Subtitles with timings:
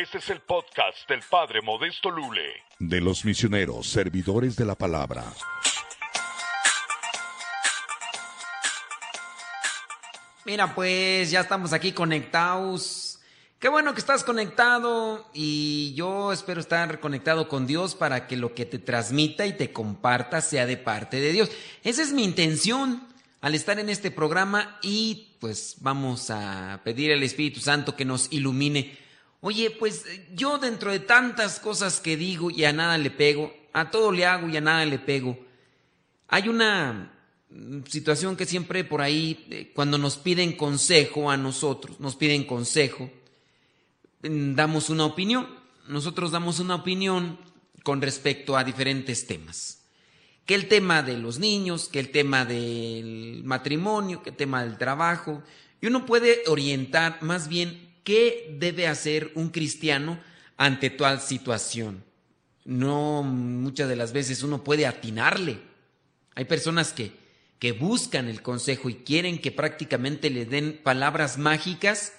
[0.00, 2.62] Este es el podcast del Padre Modesto Lule.
[2.78, 5.22] De los misioneros, servidores de la palabra.
[10.46, 13.18] Mira, pues ya estamos aquí conectados.
[13.58, 18.54] Qué bueno que estás conectado y yo espero estar conectado con Dios para que lo
[18.54, 21.50] que te transmita y te comparta sea de parte de Dios.
[21.84, 23.06] Esa es mi intención
[23.42, 28.32] al estar en este programa y pues vamos a pedir al Espíritu Santo que nos
[28.32, 29.09] ilumine.
[29.40, 30.04] Oye, pues
[30.34, 34.26] yo dentro de tantas cosas que digo y a nada le pego, a todo le
[34.26, 35.38] hago y a nada le pego,
[36.28, 37.12] hay una
[37.88, 43.10] situación que siempre por ahí, eh, cuando nos piden consejo a nosotros, nos piden consejo,
[44.22, 45.48] mm, damos una opinión.
[45.88, 47.38] Nosotros damos una opinión
[47.82, 49.82] con respecto a diferentes temas.
[50.46, 54.78] Que el tema de los niños, que el tema del matrimonio, que el tema del
[54.78, 55.42] trabajo.
[55.80, 60.18] Y uno puede orientar más bien qué debe hacer un cristiano
[60.56, 62.04] ante tal situación.
[62.64, 65.58] No muchas de las veces uno puede atinarle.
[66.34, 67.20] Hay personas que
[67.60, 72.14] que buscan el consejo y quieren que prácticamente le den palabras mágicas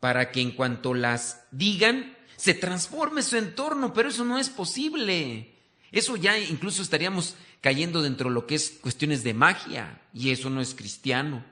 [0.00, 5.54] para que en cuanto las digan se transforme su entorno, pero eso no es posible.
[5.92, 10.48] Eso ya incluso estaríamos cayendo dentro de lo que es cuestiones de magia y eso
[10.48, 11.44] no es cristiano.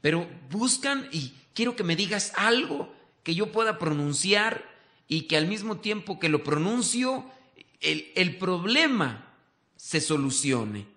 [0.00, 4.64] Pero buscan y quiero que me digas algo que yo pueda pronunciar
[5.08, 7.24] y que al mismo tiempo que lo pronuncio,
[7.80, 9.34] el, el problema
[9.76, 10.92] se solucione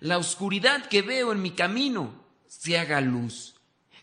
[0.00, 2.12] la oscuridad que veo en mi camino
[2.46, 3.54] se haga luz,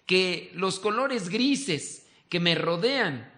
[0.05, 3.31] que los colores grises que me rodean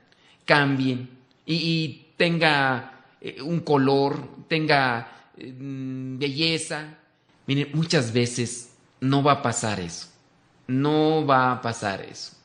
[0.45, 1.09] cambien
[1.45, 6.99] y, tenga eh, un color, tenga mm, belleza.
[7.47, 10.07] Miren, muchas veces no va a pasar eso,
[10.67, 12.37] no va a pasar eso.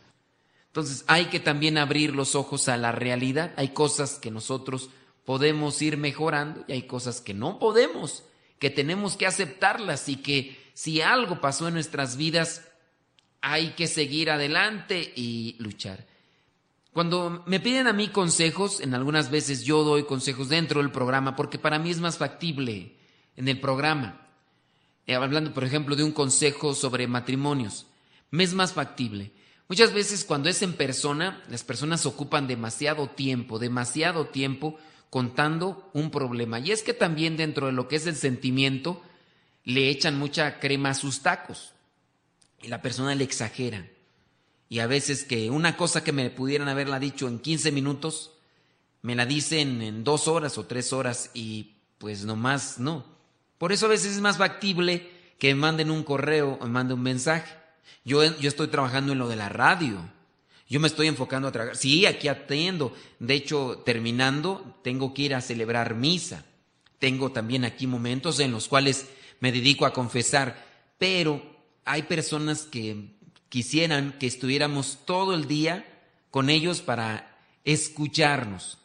[0.78, 3.52] Entonces hay que también abrir los ojos a la realidad.
[3.56, 4.90] Hay cosas que nosotros
[5.24, 8.24] podemos ir mejorando y hay cosas que no podemos
[8.58, 12.66] que tenemos que aceptarlas y que si algo pasó en nuestras vidas,
[13.40, 16.06] hay que seguir adelante y luchar.
[16.92, 21.36] Cuando me piden a mí consejos, en algunas veces yo doy consejos dentro del programa,
[21.36, 22.96] porque para mí es más factible
[23.36, 24.26] en el programa.
[25.06, 27.86] Eh, hablando, por ejemplo, de un consejo sobre matrimonios,
[28.30, 29.32] me es más factible.
[29.68, 34.78] Muchas veces cuando es en persona, las personas ocupan demasiado tiempo, demasiado tiempo
[35.10, 36.58] contando un problema.
[36.58, 39.02] Y es que también dentro de lo que es el sentimiento,
[39.64, 41.72] le echan mucha crema a sus tacos.
[42.62, 43.86] Y la persona le exagera.
[44.70, 48.32] Y a veces que una cosa que me pudieran haberla dicho en 15 minutos,
[49.02, 53.04] me la dicen en dos horas o tres horas y pues nomás no.
[53.58, 56.98] Por eso a veces es más factible que me manden un correo o me manden
[56.98, 57.57] un mensaje.
[58.04, 60.02] Yo, yo estoy trabajando en lo de la radio
[60.68, 61.76] yo me estoy enfocando a trabajar.
[61.76, 62.94] Sí, aquí atiendo.
[63.18, 66.44] De hecho, terminando, tengo que ir a celebrar misa.
[66.98, 69.06] Tengo también aquí momentos en los cuales
[69.40, 70.62] me dedico a confesar.
[70.98, 71.42] Pero
[71.86, 73.14] hay personas que
[73.48, 75.86] quisieran que estuviéramos todo el día
[76.30, 78.76] con ellos para escucharnos.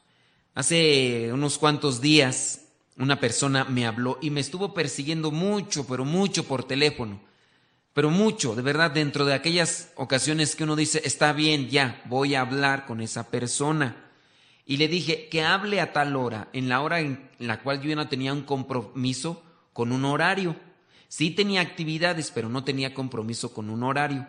[0.56, 2.62] Hace unos cuantos días
[2.96, 7.19] una persona me habló y me estuvo persiguiendo mucho, pero mucho por teléfono
[7.94, 12.34] pero mucho, de verdad, dentro de aquellas ocasiones que uno dice, está bien, ya, voy
[12.34, 14.09] a hablar con esa persona.
[14.66, 17.90] Y le dije que hable a tal hora, en la hora en la cual yo
[17.90, 19.44] ya no tenía un compromiso
[19.74, 20.56] con un horario.
[21.08, 24.25] Sí tenía actividades, pero no tenía compromiso con un horario.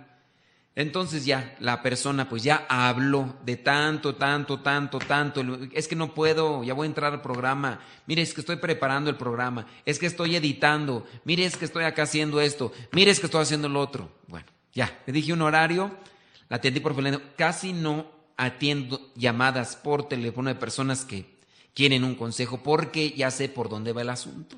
[0.77, 5.43] Entonces ya la persona pues ya habló de tanto, tanto, tanto, tanto.
[5.73, 7.81] Es que no puedo, ya voy a entrar al programa.
[8.07, 9.67] Mire, es que estoy preparando el programa.
[9.85, 11.07] Es que estoy editando.
[11.25, 12.73] Mire, es que estoy acá haciendo esto.
[12.91, 14.11] Mire, es que estoy haciendo lo otro.
[14.27, 15.97] Bueno, ya, le dije un horario,
[16.49, 17.25] la atendí por teléfono.
[17.37, 21.35] Casi no atiendo llamadas por teléfono de personas que
[21.73, 24.57] quieren un consejo porque ya sé por dónde va el asunto.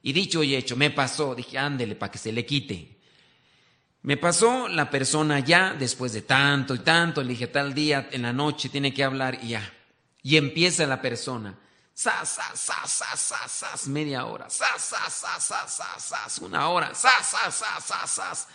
[0.00, 2.93] Y dicho y hecho, me pasó, dije, ándele para que se le quite.
[4.04, 8.20] Me pasó la persona ya, después de tanto y tanto, le dije tal día, en
[8.20, 9.72] la noche tiene que hablar y ya.
[10.22, 11.58] Y empieza la persona.
[11.94, 14.50] Sas, sas, sas, sas, sas, media hora.
[14.50, 16.94] Sas, sas, sas, sas, sas, sas, una hora.
[16.94, 18.48] Sas, sas, sas, sas, sas.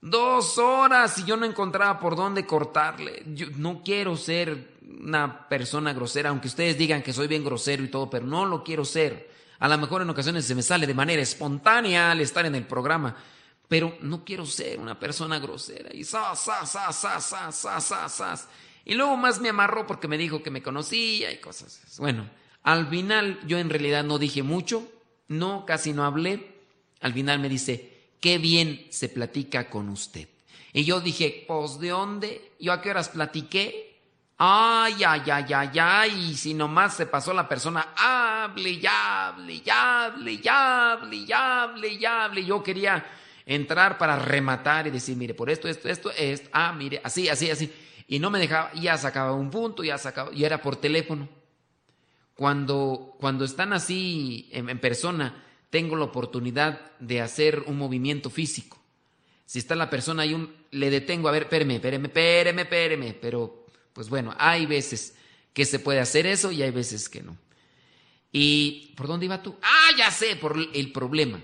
[0.00, 3.22] Dos horas y yo no encontraba por dónde cortarle.
[3.34, 7.88] Yo no quiero ser una persona grosera, aunque ustedes digan que soy bien grosero y
[7.88, 9.30] todo, pero no lo quiero ser.
[9.60, 12.66] A lo mejor en ocasiones se me sale de manera espontánea al estar en el
[12.66, 13.14] programa
[13.68, 15.90] pero no quiero ser una persona grosera.
[15.92, 18.48] Y sa, sa, sa, sa, sa, sa, sa, sa.
[18.84, 21.96] Y luego más me amarró porque me dijo que me conocía y cosas.
[21.98, 22.28] Bueno,
[22.62, 24.88] al final yo en realidad no dije mucho,
[25.28, 26.54] no, casi no hablé.
[27.00, 30.28] Al final me dice, qué bien se platica con usted.
[30.72, 32.52] Y yo dije, pues ¿de dónde?
[32.60, 33.86] ¿Yo a qué horas platiqué?
[34.38, 39.54] Ay, ay, ay, ay, ay, y si nomás se pasó la persona, hable y hable
[39.54, 42.44] y hable y hable y hable y hable.
[42.44, 43.04] Yo quería
[43.46, 47.48] entrar para rematar y decir, mire, por esto, esto, esto, esto, ah, mire, así, así,
[47.48, 47.72] así.
[48.08, 51.28] Y no me dejaba, ya sacaba un punto, ya sacaba, y era por teléfono.
[52.34, 58.78] Cuando, cuando están así en, persona, tengo la oportunidad de hacer un movimiento físico.
[59.46, 63.66] Si está la persona ahí, un, le detengo, a ver, espéreme, espéreme, espéreme, espéreme, pero
[63.92, 65.16] pues bueno, hay veces
[65.54, 67.38] que se puede hacer eso y hay veces que no.
[68.32, 69.56] ¿Y por dónde iba tú?
[69.62, 71.40] Ah, ya sé, por el problema.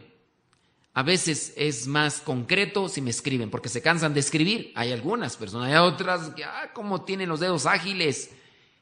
[0.94, 4.72] A veces es más concreto si me escriben, porque se cansan de escribir.
[4.74, 8.30] Hay algunas personas, hay otras que, ah, como tienen los dedos ágiles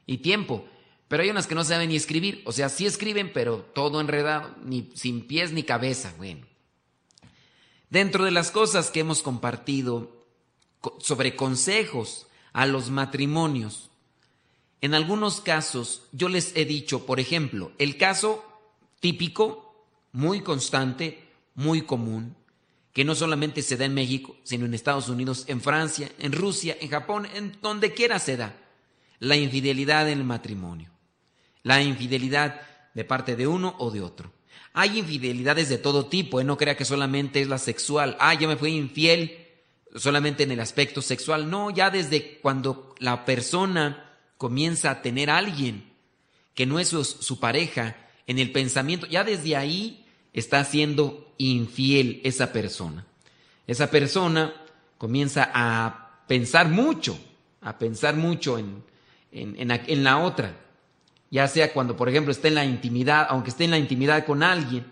[0.05, 0.65] y tiempo.
[1.07, 2.41] Pero hay unas que no saben ni escribir.
[2.45, 6.13] O sea, sí escriben, pero todo enredado, ni sin pies ni cabeza.
[6.17, 6.45] Bueno.
[7.89, 10.25] Dentro de las cosas que hemos compartido
[10.99, 13.89] sobre consejos a los matrimonios.
[14.81, 18.43] En algunos casos yo les he dicho, por ejemplo, el caso
[18.99, 22.35] típico, muy constante, muy común,
[22.93, 26.77] que no solamente se da en México, sino en Estados Unidos, en Francia, en Rusia,
[26.79, 28.55] en Japón, en donde quiera se da,
[29.19, 30.89] la infidelidad en el matrimonio,
[31.63, 32.61] la infidelidad
[32.93, 34.33] de parte de uno o de otro.
[34.73, 36.43] Hay infidelidades de todo tipo, ¿eh?
[36.43, 39.47] no crea que solamente es la sexual, ah, yo me fui infiel
[39.95, 45.37] solamente en el aspecto sexual, no, ya desde cuando la persona comienza a tener a
[45.37, 45.91] alguien
[46.53, 47.95] que no es su, pareja
[48.27, 50.00] en el pensamiento, ya desde ahí
[50.33, 53.05] está siendo infiel esa persona.
[53.67, 54.53] Esa persona
[54.97, 57.19] comienza a pensar mucho,
[57.61, 58.83] a pensar mucho en,
[59.31, 60.55] en, en, la otra,
[61.29, 64.43] ya sea cuando, por ejemplo, está en la intimidad, aunque esté en la intimidad con
[64.43, 64.85] alguien,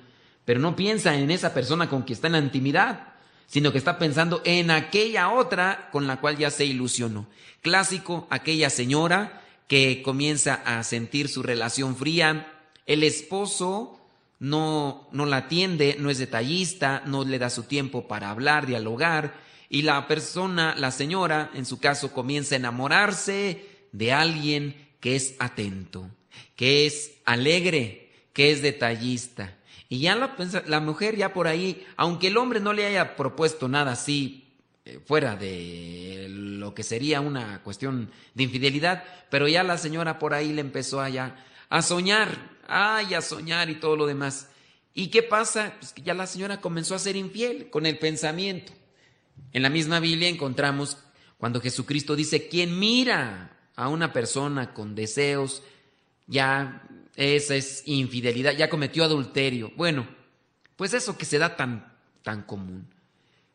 [0.46, 3.14] pero no piensa en esa persona con quien está en la intimidad,
[3.48, 7.28] sino que está pensando en aquella otra con la cual ya se ilusionó.
[7.62, 12.52] Clásico, aquella señora que comienza a sentir su relación fría,
[12.86, 13.99] el esposo
[14.40, 19.34] no, no la atiende, no es detallista, no le da su tiempo para hablar, dialogar,
[19.70, 25.36] y la persona, la señora, en su caso, comienza a enamorarse de alguien que es
[25.40, 26.10] atento,
[26.56, 29.56] que es alegre, que es detallista.
[29.90, 33.68] Y ya la, la mujer ya por ahí, aunque el hombre no le haya propuesto
[33.68, 34.50] nada así
[34.86, 40.34] eh, fuera de lo que sería una cuestión de infidelidad, pero ya la señora por
[40.34, 41.36] ahí le empezó allá
[41.70, 44.50] a soñar, ay, a soñar y todo lo demás.
[44.94, 45.76] ¿Y qué pasa?
[45.80, 48.74] Pues que ya la señora comenzó a ser infiel con el pensamiento.
[49.54, 50.98] En la misma Biblia encontramos
[51.38, 55.64] cuando Jesucristo dice, quien mira a una persona con deseos,
[56.28, 56.84] ya
[57.16, 59.72] esa es infidelidad, ya cometió adulterio.
[59.76, 60.08] Bueno,
[60.76, 61.94] pues eso que se da tan,
[62.24, 62.88] tan común.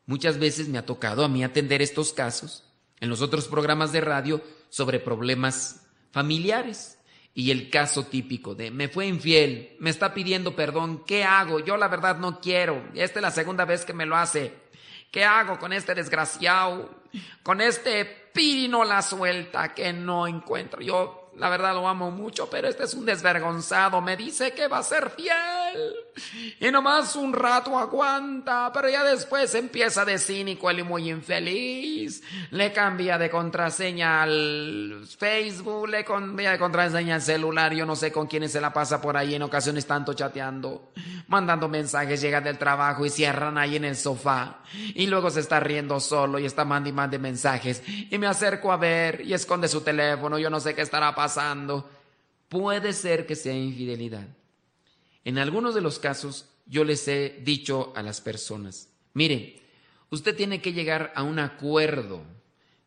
[0.06, 2.64] Muchas veces me ha tocado a mí atender estos casos
[3.00, 6.98] en los otros programas de radio sobre problemas familiares.
[7.34, 11.58] Y el caso típico de me fue infiel, me está pidiendo perdón, ¿qué hago?
[11.60, 12.90] Yo la verdad no quiero.
[12.94, 14.52] Esta es la segunda vez que me lo hace.
[15.10, 17.02] ¿Qué hago con este desgraciado?
[17.42, 20.80] Con este pino la suelta que no encuentro.
[20.80, 24.00] Yo la verdad lo amo mucho, pero este es un desvergonzado.
[24.00, 25.94] Me dice que va a ser fiel.
[26.60, 32.22] Y nomás un rato aguanta, pero ya después empieza de cínico y muy infeliz.
[32.50, 37.74] Le cambia de contraseña al Facebook, le cambia de contraseña al celular.
[37.74, 39.34] Yo no sé con quiénes se la pasa por ahí.
[39.34, 40.92] En ocasiones tanto chateando,
[41.26, 44.60] mandando mensajes, llega del trabajo y cierran ahí en el sofá.
[44.94, 47.82] Y luego se está riendo solo y está mandando y mande mensajes.
[47.86, 50.38] Y me acerco a ver y esconde su teléfono.
[50.38, 51.88] Yo no sé qué estará pasando pasando,
[52.50, 54.28] puede ser que sea infidelidad.
[55.24, 59.62] En algunos de los casos yo les he dicho a las personas, mire,
[60.10, 62.20] usted tiene que llegar a un acuerdo,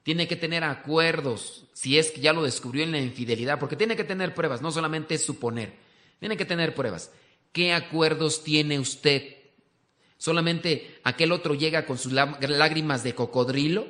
[0.04, 3.96] tiene que tener acuerdos, si es que ya lo descubrió en la infidelidad, porque tiene
[3.96, 5.74] que tener pruebas, no solamente suponer,
[6.20, 7.10] tiene que tener pruebas.
[7.52, 9.36] ¿Qué acuerdos tiene usted?
[10.20, 13.88] ¿Solamente aquel otro llega con sus lágrimas de cocodrilo?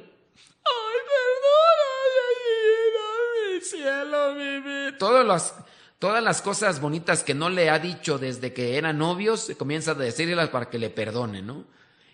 [4.98, 5.56] Todas las,
[6.00, 9.96] todas las cosas bonitas que no le ha dicho desde que eran novios, comienza a
[9.96, 11.66] decirlas para que le perdone, ¿no?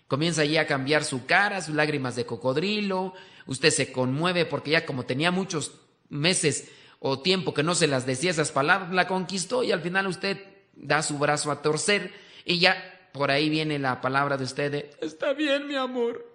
[0.08, 3.14] Comienza allí a cambiar su cara, sus lágrimas de cocodrilo,
[3.46, 5.72] usted se conmueve porque ya como tenía muchos
[6.08, 10.06] meses o tiempo que no se las decía esas palabras, la conquistó y al final
[10.06, 10.38] usted
[10.74, 12.12] da su brazo a torcer
[12.44, 16.34] y ya por ahí viene la palabra de usted está bien mi amor,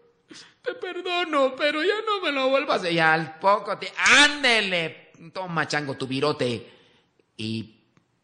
[0.62, 2.90] te perdono, pero ya no me lo vuelvas a...
[2.90, 3.92] Y al poco te...
[3.98, 6.70] Ándele, toma chango tu virote.
[7.38, 7.76] Y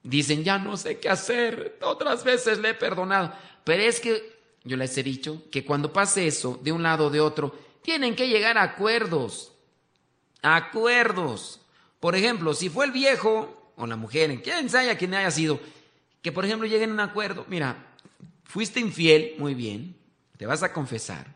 [0.04, 3.34] dicen, ya no sé qué hacer, otras veces le he perdonado.
[3.64, 7.10] Pero es que yo les he dicho que cuando pase eso, de un lado o
[7.10, 9.52] de otro, tienen que llegar a acuerdos.
[10.42, 11.62] Acuerdos.
[12.00, 15.60] Por ejemplo, si fue el viejo o la mujer, quien sea quien haya sido,
[16.22, 17.88] que por ejemplo lleguen a un acuerdo, mira,
[18.44, 19.96] fuiste infiel, muy bien,
[20.38, 21.36] te vas a confesar,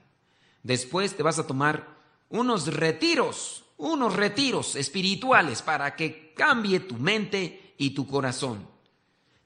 [0.64, 1.88] después te vas a tomar
[2.30, 8.68] unos retiros, unos retiros espirituales para que cambie tu mente y tu corazón.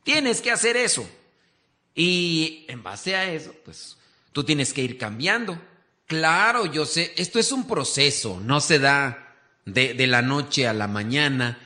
[0.04, 1.08] Tienes que hacer eso.
[1.96, 3.98] Y en base a eso, pues
[4.32, 5.60] tú tienes que ir cambiando.
[6.08, 9.36] Claro, yo sé, esto es un proceso, no se da
[9.66, 11.58] de, de, la noche a la mañana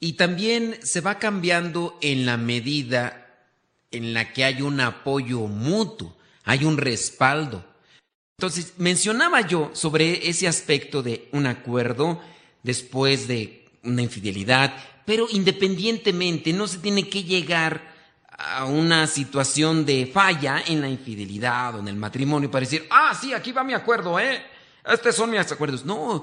[0.00, 3.44] y también se va cambiando en la medida
[3.90, 7.64] en la que hay un apoyo mutuo, hay un respaldo.
[8.38, 12.20] Entonces, mencionaba yo sobre ese aspecto de un acuerdo
[12.62, 14.74] después de una infidelidad,
[15.06, 17.94] pero independientemente no se tiene que llegar
[18.28, 23.16] a una situación de falla en la infidelidad o en el matrimonio para decir, ah,
[23.18, 24.44] sí, aquí va mi acuerdo, ¿eh?
[24.84, 25.86] Estos son mis acuerdos.
[25.86, 26.22] No,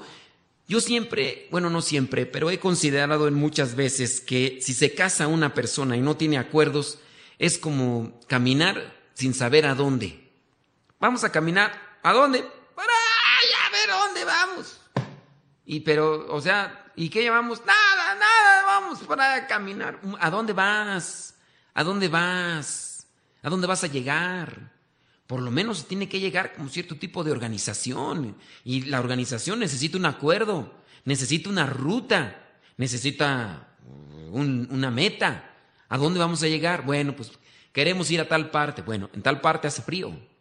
[0.68, 5.26] yo siempre, bueno, no siempre, pero he considerado en muchas veces que si se casa
[5.26, 7.00] una persona y no tiene acuerdos,
[7.40, 10.30] es como caminar sin saber a dónde.
[11.00, 12.44] Vamos a caminar, ¿a dónde?
[12.76, 14.80] Para a ver dónde vamos.
[15.64, 17.60] Y pero, o sea, ¿y qué llevamos?
[17.64, 19.98] Nada, nada, vamos para caminar.
[20.20, 21.34] ¿A dónde vas?
[21.72, 23.06] ¿A dónde vas?
[23.42, 24.72] ¿A dónde vas a llegar?
[25.26, 28.36] Por lo menos tiene que llegar como cierto tipo de organización.
[28.64, 30.74] Y la organización necesita un acuerdo,
[31.06, 32.36] necesita una ruta,
[32.76, 33.68] necesita
[34.30, 35.50] una meta.
[35.88, 36.84] ¿A dónde vamos a llegar?
[36.84, 37.32] Bueno, pues
[37.72, 38.82] queremos ir a tal parte.
[38.82, 40.33] Bueno, en tal parte hace frío.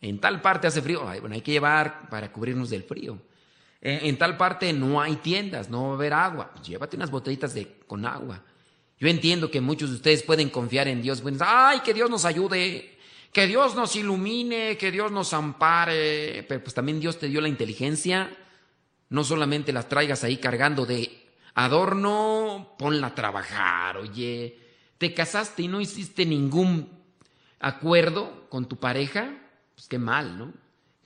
[0.00, 1.02] En tal parte hace frío.
[1.20, 3.18] bueno, hay que llevar para cubrirnos del frío.
[3.80, 6.50] En, tal parte no hay tiendas, no va a haber agua.
[6.52, 8.42] Pues llévate unas botellitas de, con agua.
[8.98, 11.22] Yo entiendo que muchos de ustedes pueden confiar en Dios.
[11.40, 12.98] Ay, que Dios nos ayude,
[13.32, 16.44] que Dios nos ilumine, que Dios nos ampare.
[16.48, 18.34] Pero pues también Dios te dio la inteligencia.
[19.08, 24.58] No solamente las traigas ahí cargando de adorno, ponla a trabajar, oye.
[24.98, 26.90] Te casaste y no hiciste ningún
[27.60, 29.34] acuerdo con tu pareja,
[29.76, 30.52] pues qué mal, ¿no?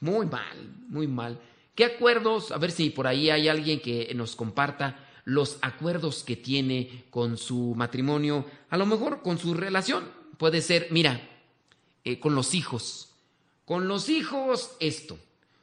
[0.00, 0.56] Muy mal,
[0.88, 1.38] muy mal.
[1.74, 2.52] ¿Qué acuerdos?
[2.52, 7.36] A ver si por ahí hay alguien que nos comparta los acuerdos que tiene con
[7.36, 10.08] su matrimonio, a lo mejor con su relación.
[10.38, 11.20] Puede ser, mira,
[12.04, 13.10] eh, con los hijos.
[13.64, 15.18] Con los hijos esto,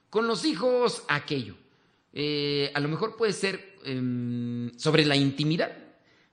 [0.10, 1.56] con los hijos aquello.
[2.14, 5.72] Eh, a lo mejor puede ser em, sobre la intimidad.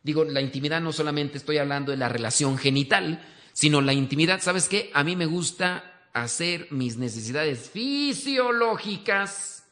[0.02, 4.68] Digo, la intimidad no solamente estoy hablando de la relación genital, sino la intimidad, ¿sabes
[4.68, 4.90] qué?
[4.92, 9.64] A mí me gusta hacer mis necesidades fisiológicas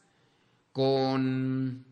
[0.73, 1.87] con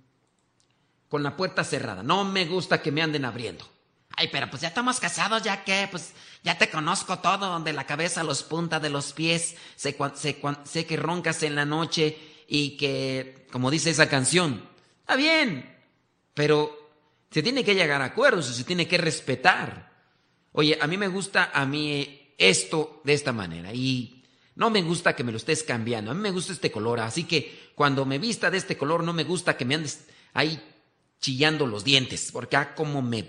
[1.11, 2.03] con la puerta cerrada.
[2.03, 3.69] No me gusta que me anden abriendo.
[4.17, 6.13] Ay, pero pues ya estamos casados, ya que, pues
[6.45, 9.57] ya te conozco todo, de la cabeza a los puntas de los pies.
[9.75, 9.97] Sé,
[10.65, 12.17] sé que roncas en la noche
[12.47, 14.69] y que, como dice esa canción,
[15.01, 15.77] está bien,
[16.33, 16.93] pero
[17.31, 19.91] se tiene que llegar a acuerdos, se tiene que respetar.
[20.53, 24.20] Oye, a mí me gusta a mí esto de esta manera y
[24.61, 26.11] no me gusta que me lo estés cambiando.
[26.11, 29.15] A mí me gusta este color, así que cuando me vista de este color no
[29.15, 30.63] me gusta que me andes ahí
[31.19, 33.27] chillando los dientes, porque ah, como me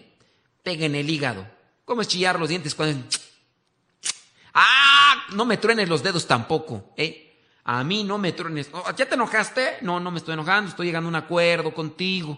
[0.61, 1.47] pega en el hígado.
[1.85, 3.07] ¿Cómo es chillar los dientes cuando...
[4.53, 7.39] Ah, no me truenes los dedos tampoco, ¿eh?
[7.63, 8.69] A mí no me truenes.
[8.73, 9.77] Oh, ¿Ya te enojaste?
[9.79, 12.37] No, no me estoy enojando, estoy llegando a un acuerdo contigo.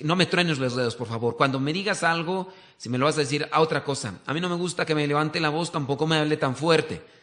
[0.00, 1.36] No me truenes los dedos, por favor.
[1.36, 4.18] Cuando me digas algo, si me lo vas a decir a otra cosa.
[4.26, 7.14] A mí no me gusta que me levante la voz, tampoco me hable tan fuerte.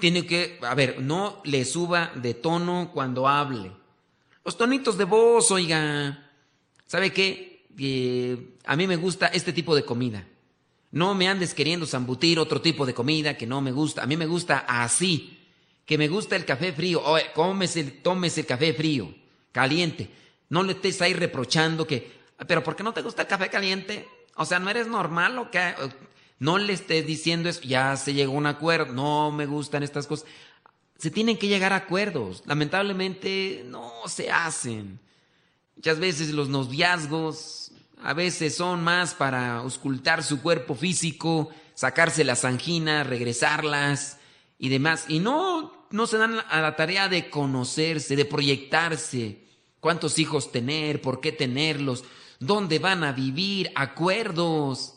[0.00, 3.70] Tiene que, a ver, no le suba de tono cuando hable.
[4.44, 6.30] Los tonitos de voz, oiga.
[6.86, 7.50] ¿Sabe qué?
[8.66, 10.26] a mí me gusta este tipo de comida.
[10.90, 14.02] No me andes queriendo zambutir otro tipo de comida que no me gusta.
[14.02, 15.38] A mí me gusta así.
[15.86, 17.02] Que me gusta el café frío.
[17.04, 19.14] Oye, cómese, tómese el café frío,
[19.52, 20.10] caliente.
[20.48, 22.10] No le estés ahí reprochando que,
[22.46, 24.06] pero ¿por qué no te gusta el café caliente?
[24.36, 25.74] O sea, ¿no eres normal o qué?
[26.40, 30.06] No le estés diciendo eso, ya se llegó a un acuerdo, no me gustan estas
[30.06, 30.26] cosas.
[30.98, 32.42] Se tienen que llegar a acuerdos.
[32.46, 34.98] Lamentablemente no se hacen.
[35.76, 42.46] Muchas veces los noviazgos a veces son más para auscultar su cuerpo físico, sacarse las
[42.46, 44.18] anginas, regresarlas
[44.58, 45.04] y demás.
[45.08, 49.44] Y no, no se dan a la tarea de conocerse, de proyectarse,
[49.80, 52.04] cuántos hijos tener, por qué tenerlos,
[52.38, 54.94] dónde van a vivir, acuerdos.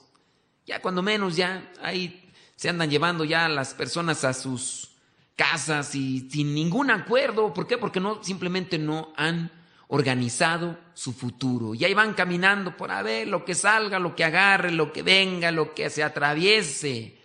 [0.65, 4.91] Ya cuando menos ya ahí se andan llevando ya las personas a sus
[5.35, 7.53] casas y sin ningún acuerdo.
[7.53, 7.77] ¿Por qué?
[7.77, 9.51] Porque no, simplemente no han
[9.87, 11.75] organizado su futuro.
[11.75, 15.03] Y ahí van caminando por a ver lo que salga, lo que agarre, lo que
[15.03, 17.17] venga, lo que se atraviese.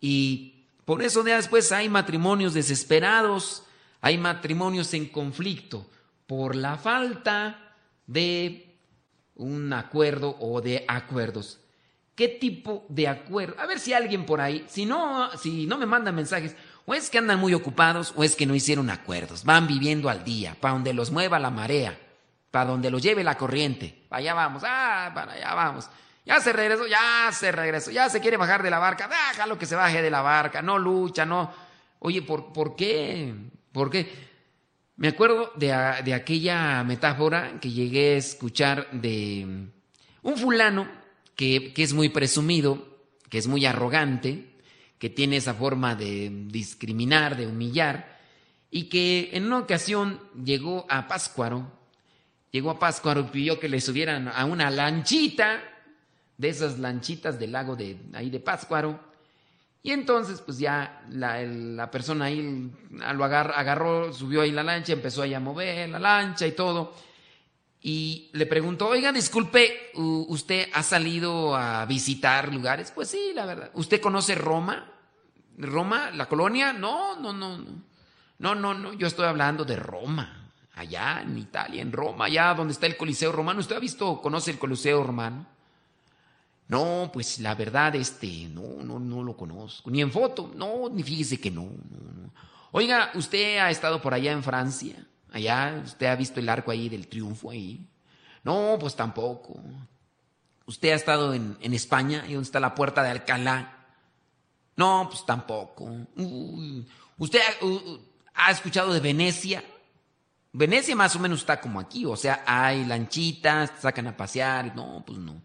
[0.00, 3.64] Y por eso ya después hay matrimonios desesperados,
[4.00, 5.86] hay matrimonios en conflicto
[6.26, 7.74] por la falta
[8.06, 8.76] de
[9.34, 11.58] un acuerdo o de acuerdos.
[12.20, 13.58] ¿Qué tipo de acuerdo?
[13.58, 17.08] A ver si alguien por ahí, si no, si no me mandan mensajes, o es
[17.08, 20.74] que andan muy ocupados o es que no hicieron acuerdos, van viviendo al día, para
[20.74, 21.98] donde los mueva la marea,
[22.50, 24.04] para donde los lleve la corriente.
[24.10, 25.88] Allá vamos, ah, para allá vamos.
[26.26, 29.64] Ya se regresó, ya se regresó, ya se quiere bajar de la barca, déjalo que
[29.64, 31.50] se baje de la barca, no lucha, no.
[32.00, 33.32] Oye, ¿por, ¿por qué?
[33.72, 34.12] ¿Por qué?
[34.96, 35.68] Me acuerdo de,
[36.04, 39.70] de aquella metáfora que llegué a escuchar de
[40.20, 40.99] un fulano
[41.40, 42.86] que, es muy presumido,
[43.30, 44.44] que es muy arrogante,
[44.98, 48.20] que tiene esa forma de discriminar, de humillar,
[48.70, 51.72] y que en una ocasión llegó a Páscuaro,
[52.50, 55.62] llegó a Páscuaro y pidió que le subieran a una lanchita,
[56.36, 59.00] de esas lanchitas del lago de ahí de Páscuaro,
[59.82, 64.92] y entonces pues ya la, la persona ahí lo agarró, agarró, subió ahí la lancha,
[64.92, 66.94] empezó ahí a mover la lancha y todo,
[67.82, 72.90] y le preguntó, oiga, disculpe, ¿usted ha salido a visitar lugares?
[72.90, 73.70] Pues sí, la verdad.
[73.74, 74.92] ¿Usted conoce Roma?
[75.56, 76.72] ¿Roma, la colonia?
[76.72, 77.90] No, no, no, no.
[78.38, 82.72] No, no, no, yo estoy hablando de Roma, allá en Italia, en Roma, allá donde
[82.72, 83.60] está el Coliseo Romano.
[83.60, 85.46] ¿Usted ha visto, conoce el Coliseo Romano?
[86.68, 89.90] No, pues la verdad, este, no, no, no lo conozco.
[89.90, 92.30] Ni en foto, no, ni fíjese que no, no, no.
[92.72, 95.06] Oiga, ¿usted ha estado por allá en Francia?
[95.32, 97.86] Allá, ¿usted ha visto el arco ahí del triunfo ahí?
[98.42, 99.60] No, pues tampoco.
[100.66, 103.80] ¿Usted ha estado en, en España, ahí donde está la puerta de Alcalá?
[104.80, 105.90] No, pues tampoco.
[107.18, 107.40] ¿Usted
[108.34, 109.62] ha, escuchado de Venecia?
[110.52, 115.04] Venecia más o menos está como aquí, o sea, hay lanchitas, sacan a pasear, no,
[115.06, 115.42] pues no.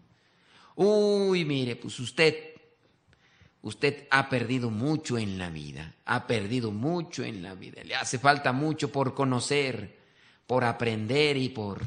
[0.74, 2.54] Uy, mire, pues usted,
[3.66, 8.18] usted ha perdido mucho en la vida, ha perdido mucho en la vida, le hace
[8.18, 9.98] falta mucho por conocer,
[10.46, 11.82] por aprender y por,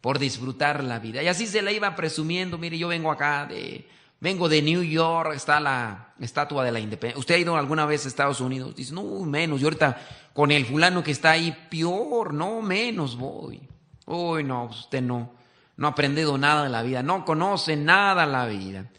[0.00, 1.22] por disfrutar la vida.
[1.22, 3.86] Y así se la iba presumiendo, mire, yo vengo acá de,
[4.24, 7.20] Vengo de New York, está la estatua de la independencia.
[7.20, 8.74] ¿Usted ha ido alguna vez a Estados Unidos?
[8.74, 9.60] Dice, no, menos.
[9.60, 10.00] Yo ahorita
[10.32, 13.60] con el fulano que está ahí, peor, no, menos voy.
[14.06, 15.32] Uy, no, usted no,
[15.76, 18.90] no ha aprendido nada de la vida, no conoce nada de la vida.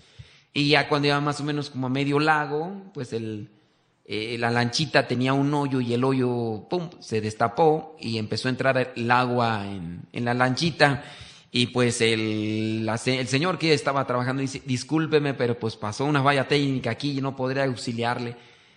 [0.55, 3.49] Y ya cuando iba más o menos como a medio lago, pues el,
[4.05, 8.51] eh, la lanchita tenía un hoyo y el hoyo, pum, se destapó y empezó a
[8.51, 11.03] entrar el agua en, en la lanchita
[11.51, 16.47] y pues el, el señor que estaba trabajando dice, discúlpeme, pero pues pasó una valla
[16.47, 18.35] técnica aquí y no podré auxiliarle.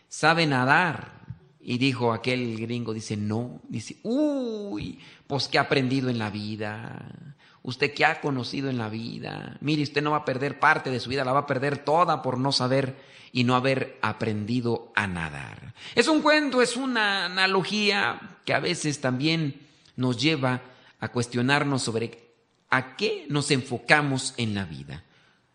[0.08, 1.26] ¿Sabe nadar?
[1.60, 3.60] Y dijo aquel gringo, dice, no.
[3.68, 7.36] Dice, uy, pues qué ha aprendido en la vida.
[7.68, 9.59] Usted qué ha conocido en la vida.
[9.61, 12.22] Mire, usted no va a perder parte de su vida, la va a perder toda
[12.22, 12.96] por no saber
[13.31, 15.74] y no haber aprendido a nadar.
[15.94, 20.62] Es un cuento, es una analogía que a veces también nos lleva
[20.98, 22.33] a cuestionarnos sobre
[22.70, 25.04] ¿A qué nos enfocamos en la vida?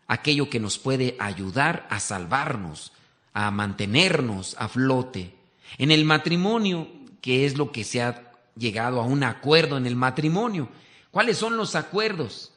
[0.06, 2.92] Aquello que nos puede ayudar a salvarnos,
[3.32, 5.34] a mantenernos a flote.
[5.78, 6.86] En el matrimonio,
[7.20, 10.68] ¿qué es lo que se ha llegado a un acuerdo en el matrimonio?
[11.14, 12.50] ¿Cuáles son los acuerdos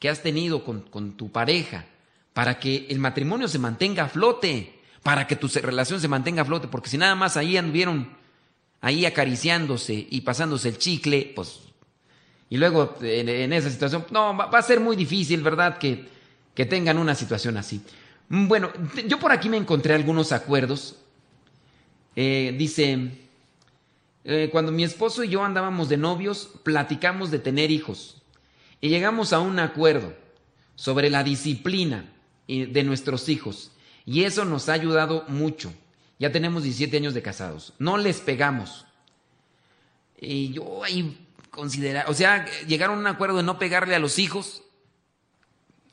[0.00, 1.84] que has tenido con, con tu pareja
[2.32, 4.80] para que el matrimonio se mantenga a flote?
[5.04, 8.08] Para que tu relación se mantenga a flote, porque si nada más ahí anduvieron
[8.80, 11.60] ahí acariciándose y pasándose el chicle, pues
[12.48, 15.78] y luego en, esa situación, no, va, a ser muy difícil, ¿verdad?
[15.78, 16.08] Que,
[16.52, 17.80] que tengan una situación así.
[18.28, 18.72] Bueno,
[19.06, 20.96] yo por aquí me encontré algunos acuerdos.
[22.16, 23.12] Eh, dice,
[24.24, 28.22] eh, cuando mi esposo y yo andábamos de novios, platicamos de tener hijos
[28.80, 30.14] y llegamos a un acuerdo
[30.74, 32.12] sobre la disciplina
[32.46, 33.72] de nuestros hijos
[34.04, 35.72] y eso nos ha ayudado mucho.
[36.18, 37.72] Ya tenemos 17 años de casados.
[37.78, 38.86] No les pegamos.
[40.18, 44.18] Y yo ahí considerar, o sea, llegaron a un acuerdo de no pegarle a los
[44.18, 44.62] hijos.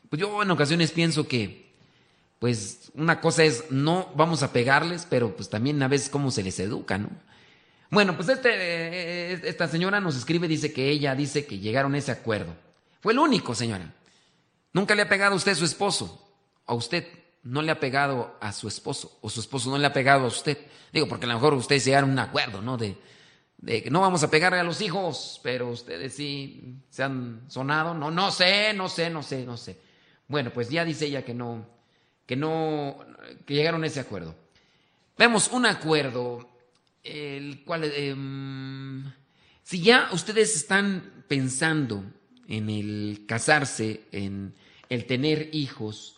[0.10, 1.74] Pues yo en ocasiones pienso que,
[2.40, 6.44] pues una cosa es no vamos a pegarles, pero pues también a veces cómo se
[6.44, 7.10] les educa, ¿no?
[7.90, 11.98] Bueno, pues este, eh, esta señora nos escribe, dice que ella dice que llegaron a
[11.98, 12.54] ese acuerdo.
[13.02, 13.94] Fue el único, señora.
[14.74, 16.30] Nunca le ha pegado a usted a su esposo.
[16.66, 17.08] A usted
[17.44, 19.18] no le ha pegado a su esposo.
[19.22, 20.58] O su esposo no le ha pegado a usted.
[20.92, 22.78] Digo, porque a lo mejor ustedes llegaron a un acuerdo, ¿no?
[22.78, 22.98] De,
[23.58, 27.94] de que no vamos a pegarle a los hijos, pero ustedes sí se han sonado,
[27.94, 29.80] no, no sé, no sé, no sé, no sé.
[30.28, 31.66] Bueno, pues ya dice ella que no,
[32.26, 32.98] que no,
[33.46, 34.36] que llegaron a ese acuerdo.
[35.18, 36.48] Vemos un acuerdo,
[37.04, 39.12] el cual, em,
[39.64, 42.04] si ya ustedes están pensando
[42.48, 44.54] en el casarse, en
[44.90, 46.18] el tener hijos,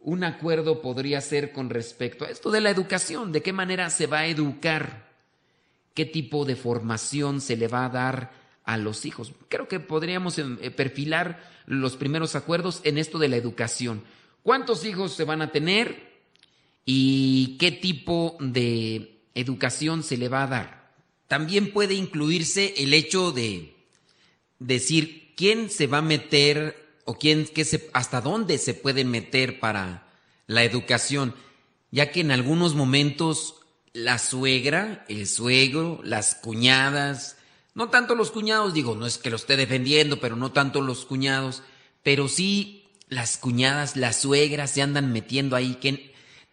[0.00, 4.06] un acuerdo podría ser con respecto a esto de la educación, de qué manera se
[4.06, 5.10] va a educar
[5.94, 8.32] qué tipo de formación se le va a dar
[8.64, 9.32] a los hijos.
[9.48, 14.02] Creo que podríamos eh, perfilar los primeros acuerdos en esto de la educación.
[14.42, 16.12] ¿Cuántos hijos se van a tener
[16.84, 20.92] y qué tipo de educación se le va a dar?
[21.28, 23.74] También puede incluirse el hecho de
[24.58, 30.08] decir quién se va a meter o quién, qué hasta dónde se puede meter para
[30.46, 31.34] la educación,
[31.90, 33.56] ya que en algunos momentos
[33.92, 37.36] la suegra, el suegro, las cuñadas,
[37.74, 41.06] no tanto los cuñados, digo, no es que lo esté defendiendo, pero no tanto los
[41.06, 41.62] cuñados,
[42.02, 45.78] pero sí las cuñadas, las suegras se andan metiendo ahí.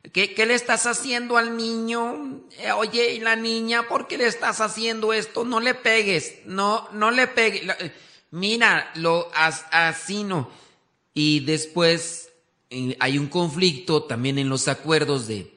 [0.01, 2.41] ¿Qué, le estás haciendo al niño?
[2.57, 3.87] Eh, oye, ¿y la niña?
[3.87, 5.43] ¿Por qué le estás haciendo esto?
[5.43, 7.63] No le pegues, no, no le pegues.
[7.79, 7.93] Eh,
[8.31, 10.49] mira, lo así no.
[11.13, 12.29] Y después
[12.69, 15.53] eh, hay un conflicto también en los acuerdos de,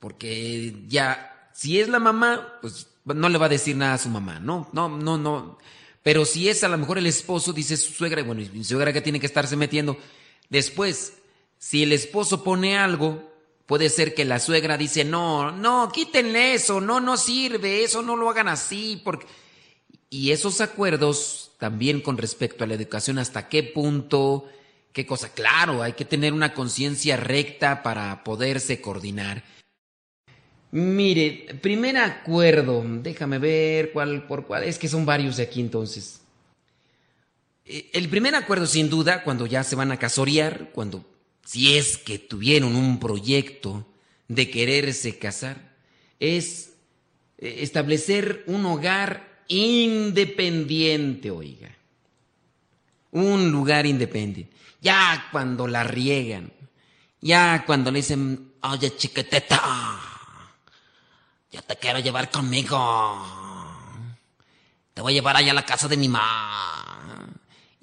[0.00, 4.08] porque ya, si es la mamá, pues no le va a decir nada a su
[4.08, 5.58] mamá, no, no, no, no.
[6.02, 9.02] Pero si es a lo mejor el esposo, dice su suegra, bueno, su suegra que
[9.02, 9.98] tiene que estarse metiendo.
[10.48, 11.14] Después,
[11.58, 13.33] si el esposo pone algo,
[13.66, 18.16] puede ser que la suegra dice, no, no, quítenle eso, no, no sirve, eso no
[18.16, 19.26] lo hagan así, porque...
[20.10, 24.48] Y esos acuerdos también con respecto a la educación, hasta qué punto,
[24.92, 29.42] qué cosa, claro, hay que tener una conciencia recta para poderse coordinar.
[30.70, 36.20] Mire, primer acuerdo, déjame ver cuál por cuál, es que son varios de aquí entonces.
[37.64, 41.04] Eh, el primer acuerdo, sin duda, cuando ya se van a casorear, cuando,
[41.44, 43.86] si es que tuvieron un proyecto
[44.28, 45.74] de quererse casar,
[46.18, 46.72] es
[47.38, 51.70] eh, establecer un hogar independiente, oiga.
[53.10, 54.52] Un lugar independiente.
[54.80, 56.52] Ya cuando la riegan,
[57.20, 60.00] ya cuando le dicen, oye chiqueteta,
[61.52, 63.24] yo te quiero llevar conmigo.
[64.92, 67.33] Te voy a llevar allá a la casa de mi mamá.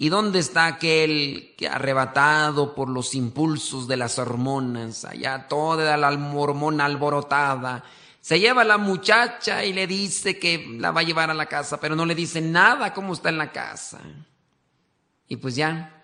[0.02, 6.10] ¿Y dónde está aquel que arrebatado por los impulsos de las hormonas, allá toda la
[6.10, 7.84] hormona alborotada,
[8.20, 11.46] se lleva a la muchacha y le dice que la va a llevar a la
[11.46, 14.00] casa, pero no le dice nada cómo está en la casa?
[15.28, 16.04] Y pues ya,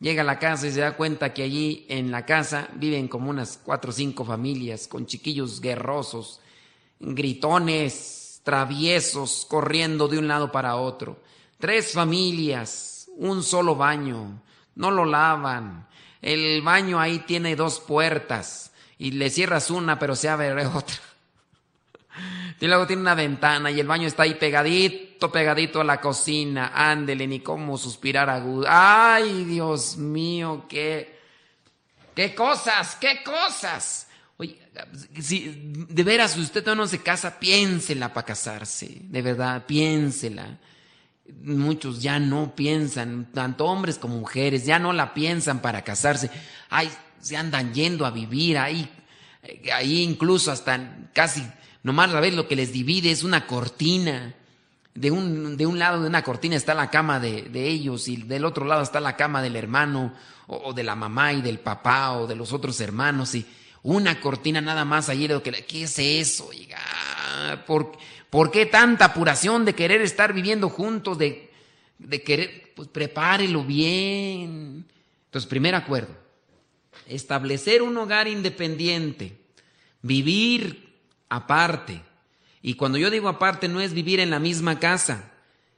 [0.00, 3.28] llega a la casa y se da cuenta que allí en la casa viven como
[3.28, 6.40] unas cuatro o cinco familias con chiquillos guerrosos
[6.98, 11.20] gritones, traviesos, corriendo de un lado para otro.
[11.58, 14.40] Tres familias, un solo baño,
[14.74, 15.86] no lo lavan.
[16.20, 20.96] El baño ahí tiene dos puertas y le cierras una pero se abre otra.
[22.60, 26.70] Y luego tiene una ventana y el baño está ahí pegadito, pegadito a la cocina.
[26.72, 28.66] Ándele, ni cómo suspirar agudo.
[28.68, 31.18] Ay, Dios mío, qué,
[32.14, 34.06] qué cosas, qué cosas.
[34.36, 34.58] Oye,
[35.20, 40.58] si de veras usted no se casa, piénsela para casarse, de verdad, piénsela.
[41.42, 46.30] Muchos ya no piensan, tanto hombres como mujeres, ya no la piensan para casarse.
[46.68, 48.90] Ay, se andan yendo a vivir ahí,
[49.72, 51.46] ahí incluso hasta casi,
[51.82, 54.34] nomás la vez lo que les divide es una cortina.
[54.94, 58.16] De un, de un lado de una cortina está la cama de, de ellos y
[58.16, 60.12] del otro lado está la cama del hermano
[60.46, 63.46] o, de la mamá y del papá o de los otros hermanos y
[63.82, 65.28] una cortina nada más allí.
[65.66, 66.50] ¿Qué es eso?
[67.66, 67.92] ¿Por,
[68.32, 71.50] ¿Por qué tanta apuración de querer estar viviendo juntos, de,
[71.98, 74.86] de querer, pues prepárelo bien?
[75.26, 76.16] Entonces, primer acuerdo,
[77.06, 79.38] establecer un hogar independiente,
[80.00, 80.94] vivir
[81.28, 82.00] aparte.
[82.62, 85.30] Y cuando yo digo aparte, no es vivir en la misma casa,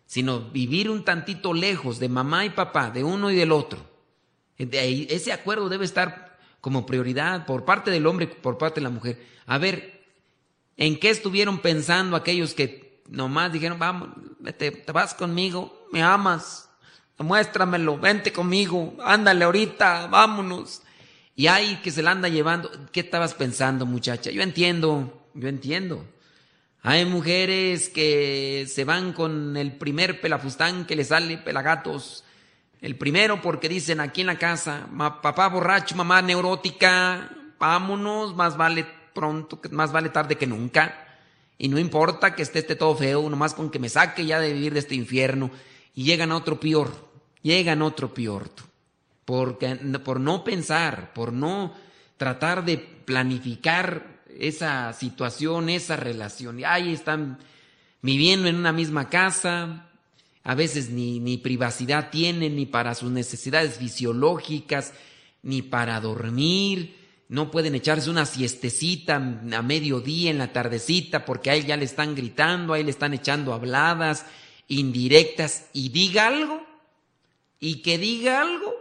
[0.06, 3.84] sino vivir un tantito lejos de mamá y papá, de uno y del otro.
[4.58, 9.26] ese acuerdo debe estar como prioridad por parte del hombre por parte de la mujer.
[9.44, 9.93] A ver,
[10.76, 14.08] ¿en qué estuvieron pensando aquellos que nomás dijeron, vamos,
[14.58, 16.70] te, te vas conmigo, me amas,
[17.18, 20.82] muéstramelo, vente conmigo, ándale ahorita, vámonos.
[21.36, 22.70] Y hay que se la anda llevando.
[22.92, 24.30] ¿Qué estabas pensando, muchacha?
[24.30, 26.06] Yo entiendo, yo entiendo.
[26.82, 32.24] Hay mujeres que se van con el primer pelafustán que le sale pelagatos
[32.80, 34.86] el primero porque dicen aquí en la casa,
[35.22, 41.06] papá borracho, mamá neurótica, vámonos, más vale pronto, más vale tarde que nunca.
[41.56, 44.72] Y no importa que esté, todo feo, nomás con que me saque ya de vivir
[44.72, 45.50] de este infierno.
[45.94, 46.92] Y llegan a otro peor,
[47.42, 48.50] llegan a otro peor.
[49.24, 51.72] Porque, por no pensar, por no
[52.16, 56.60] tratar de planificar esa situación, esa relación.
[56.60, 57.38] Y ahí están
[58.02, 59.88] viviendo en una misma casa,
[60.42, 64.92] a veces ni, ni privacidad tienen, ni para sus necesidades fisiológicas,
[65.42, 71.54] ni para dormir, no pueden echarse una siestecita a mediodía en la tardecita porque a
[71.54, 74.26] él ya le están gritando, a él le están echando habladas
[74.68, 76.62] indirectas y diga algo,
[77.60, 78.74] y que diga algo,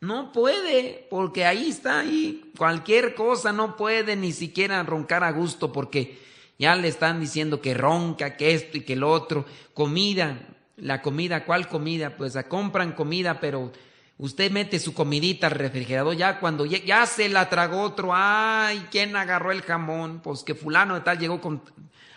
[0.00, 5.72] no puede, porque ahí está, ahí cualquier cosa no puede ni siquiera roncar a gusto,
[5.72, 6.18] porque
[6.58, 9.44] ya le están diciendo que ronca, que esto y que lo otro.
[9.74, 10.38] Comida,
[10.76, 12.16] la comida, ¿cuál comida?
[12.16, 13.72] Pues compran comida, pero
[14.18, 18.86] usted mete su comidita al refrigerador, ya cuando ya, ya se la tragó otro, ay,
[18.90, 20.20] ¿quién agarró el jamón?
[20.22, 21.62] Pues que fulano de tal llegó con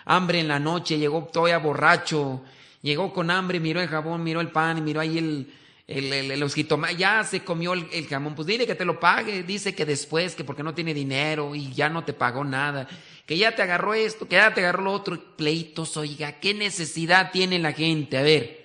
[0.06, 2.42] hambre en la noche, llegó todavía borracho,
[2.82, 5.54] llegó con hambre, miró el jabón, miró el pan, miró ahí el,
[5.88, 6.56] el, el, los
[6.98, 10.36] ya se comió el, el, jamón, pues dile que te lo pague, dice que después,
[10.36, 12.88] que porque no tiene dinero y ya no te pagó nada,
[13.26, 17.32] que ya te agarró esto, que ya te agarró lo otro, pleitos, oiga, ¿qué necesidad
[17.32, 18.18] tiene la gente?
[18.18, 18.59] A ver,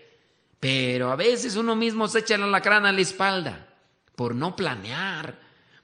[0.64, 3.68] pero a veces uno mismo se echa la lacrana a la espalda
[4.16, 5.38] por no planear,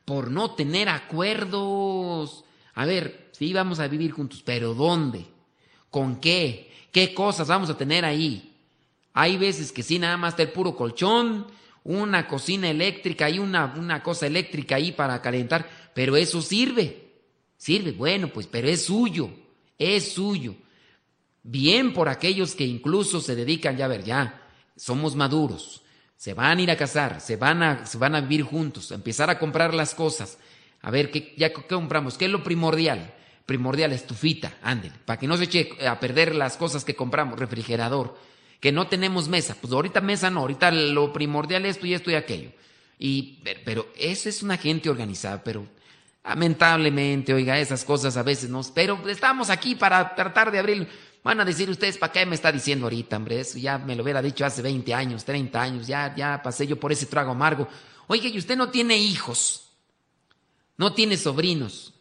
[0.06, 2.46] por no tener acuerdos.
[2.72, 5.26] A ver, sí vamos a vivir juntos, pero ¿dónde?
[5.90, 6.72] ¿Con qué?
[6.90, 8.56] ¿Qué cosas vamos a tener ahí?
[9.12, 11.46] Hay veces que sí, nada más está el puro colchón,
[11.84, 17.10] una cocina eléctrica y una, una cosa eléctrica ahí para calentar, pero eso sirve.
[17.58, 19.28] Sirve, bueno, pues, pero es suyo,
[19.78, 20.54] es suyo.
[21.42, 24.39] Bien por aquellos que incluso se dedican, ya a ver, ya,
[24.80, 25.82] somos maduros,
[26.16, 28.94] se van a ir a casar, se van a, se van a vivir juntos, a
[28.94, 30.38] empezar a comprar las cosas.
[30.82, 32.16] A ver, ¿qué, ya qué compramos?
[32.16, 33.14] ¿Qué es lo primordial?
[33.46, 38.16] Primordial, estufita, ándele, para que no se eche a perder las cosas que compramos, refrigerador
[38.60, 39.56] que no tenemos mesa.
[39.60, 42.50] Pues ahorita mesa no, ahorita lo primordial es esto y esto y aquello.
[42.98, 45.66] Y, pero esa es una gente organizada, pero
[46.22, 48.60] lamentablemente, oiga, esas cosas a veces no.
[48.74, 50.88] Pero estamos aquí para tratar de abrir.
[51.22, 53.40] Van a decir ustedes, ¿para qué me está diciendo ahorita, hombre?
[53.40, 56.80] Eso ya me lo hubiera dicho hace 20 años, 30 años, ya, ya pasé yo
[56.80, 57.68] por ese trago amargo.
[58.06, 59.70] Oiga, y usted no tiene hijos,
[60.78, 61.92] no tiene sobrinos,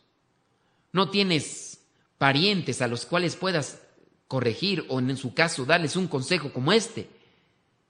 [0.93, 1.81] no tienes
[2.17, 3.81] parientes a los cuales puedas
[4.27, 7.09] corregir o en su caso darles un consejo como este.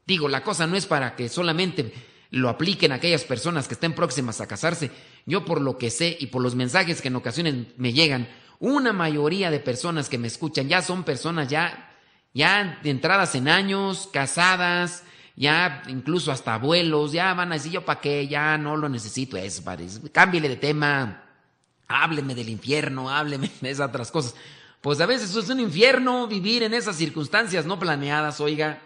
[0.07, 1.93] Digo, la cosa no es para que solamente
[2.31, 4.89] lo apliquen aquellas personas que estén próximas a casarse.
[5.25, 8.27] Yo por lo que sé y por los mensajes que en ocasiones me llegan,
[8.59, 11.95] una mayoría de personas que me escuchan ya son personas ya,
[12.33, 15.03] ya entradas en años, casadas,
[15.35, 19.37] ya incluso hasta abuelos, ya van a decir yo para qué, ya no lo necesito
[19.37, 19.63] eso,
[20.11, 21.23] cámbiele de tema,
[21.87, 24.35] hábleme del infierno, hábleme de esas otras cosas.
[24.81, 28.81] Pues a veces es un infierno vivir en esas circunstancias no planeadas, oiga,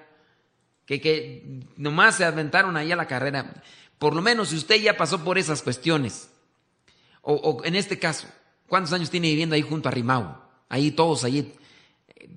[0.86, 3.62] que, que nomás se aventaron ahí a la carrera.
[4.00, 6.30] Por lo menos si usted ya pasó por esas cuestiones,
[7.22, 8.28] o, en este caso,
[8.74, 10.36] ¿cuántos años tiene viviendo ahí junto a Rimau?
[10.68, 11.54] Ahí todos, ahí,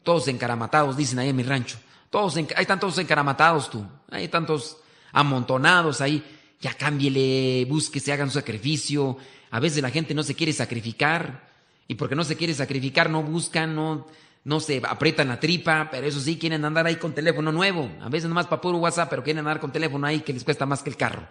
[0.02, 1.78] todos encaramatados, dicen ahí en mi rancho.
[2.10, 4.76] Todos, ahí están todos encaramatados tú, ahí están todos
[5.12, 6.22] amontonados ahí.
[6.60, 9.16] Ya cámbiele, búsquese, hagan su sacrificio.
[9.50, 11.48] A veces la gente no se quiere sacrificar
[11.88, 14.06] y porque no se quiere sacrificar, no buscan, no,
[14.44, 17.90] no se aprietan la tripa, pero eso sí, quieren andar ahí con teléfono nuevo.
[18.02, 20.66] A veces nomás para puro WhatsApp, pero quieren andar con teléfono ahí que les cuesta
[20.66, 21.26] más que el carro.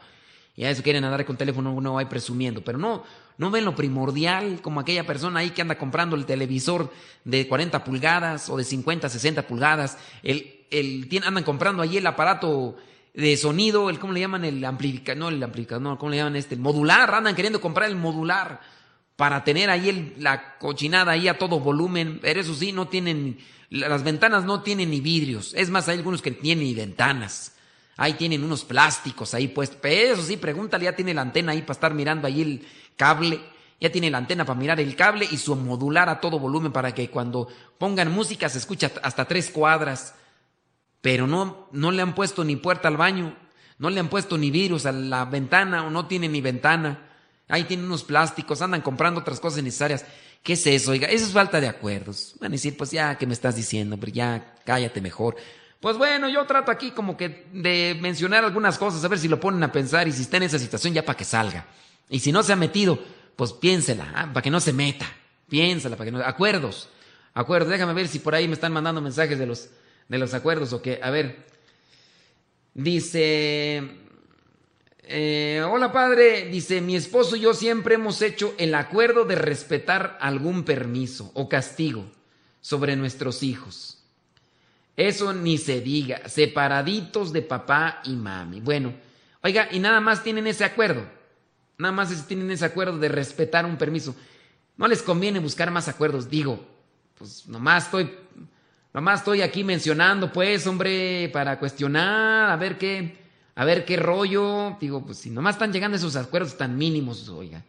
[0.55, 2.63] Y a eso quieren andar con teléfono nuevo ahí presumiendo.
[2.63, 3.03] Pero no,
[3.37, 6.91] no ven lo primordial como aquella persona ahí que anda comprando el televisor
[7.23, 9.97] de 40 pulgadas o de 50, 60 pulgadas.
[10.23, 12.77] El, el, andan comprando ahí el aparato
[13.13, 14.43] de sonido, el, ¿cómo le llaman?
[14.45, 16.55] El amplificador, no el amplificador, no, ¿cómo le llaman este?
[16.55, 18.59] El modular, andan queriendo comprar el modular
[19.15, 23.37] para tener ahí la cochinada ahí a todo volumen, pero eso sí, no tienen,
[23.69, 27.54] las ventanas no tienen ni vidrios, es más, hay algunos que tienen ni ventanas,
[27.97, 31.73] ahí tienen unos plásticos ahí pero eso sí, pregúntale, ya tiene la antena ahí para
[31.73, 33.41] estar mirando ahí el cable,
[33.79, 36.93] ya tiene la antena para mirar el cable y su modular a todo volumen para
[36.93, 40.15] que cuando pongan música se escucha hasta tres cuadras,
[41.01, 43.35] pero no, no le han puesto ni puerta al baño,
[43.77, 47.09] no le han puesto ni vidrios a la ventana o no tiene ni ventana.
[47.47, 50.05] Ahí tienen unos plásticos, andan comprando otras cosas necesarias.
[50.41, 50.91] ¿Qué es eso?
[50.91, 52.35] Oiga, eso es falta de acuerdos.
[52.39, 53.97] Van a decir, pues ya, ¿qué me estás diciendo?
[53.99, 55.35] Pero ya, cállate mejor.
[55.85, 59.39] Pues bueno, yo trato aquí como que de mencionar algunas cosas, a ver si lo
[59.39, 61.67] ponen a pensar y si está en esa situación ya para que salga.
[62.09, 62.97] Y si no se ha metido,
[63.35, 65.05] pues piénsela, ah, para que no se meta.
[65.47, 66.23] Piénsela, para que no...
[66.23, 66.89] Acuerdos,
[67.35, 67.69] acuerdos.
[67.69, 69.69] Déjame ver si por ahí me están mandando mensajes de los,
[70.07, 70.99] de los acuerdos o qué.
[71.03, 71.45] A ver.
[72.73, 73.83] Dice...
[75.03, 80.17] Eh, hola padre, dice, mi esposo y yo siempre hemos hecho el acuerdo de respetar
[80.19, 82.07] algún permiso o castigo
[82.59, 83.95] sobre nuestros hijos.
[84.97, 88.61] Eso ni se diga, separaditos de papá y mami.
[88.61, 88.93] Bueno,
[89.43, 91.05] oiga, y nada más tienen ese acuerdo,
[91.77, 94.15] nada más tienen ese acuerdo de respetar un permiso.
[94.77, 96.65] No les conviene buscar más acuerdos, digo,
[97.17, 98.11] pues nomás estoy,
[98.93, 104.77] nomás estoy aquí mencionando, pues, hombre, para cuestionar, a ver qué a ver qué rollo.
[104.79, 107.63] Digo, pues si nomás están llegando esos acuerdos tan mínimos, oiga,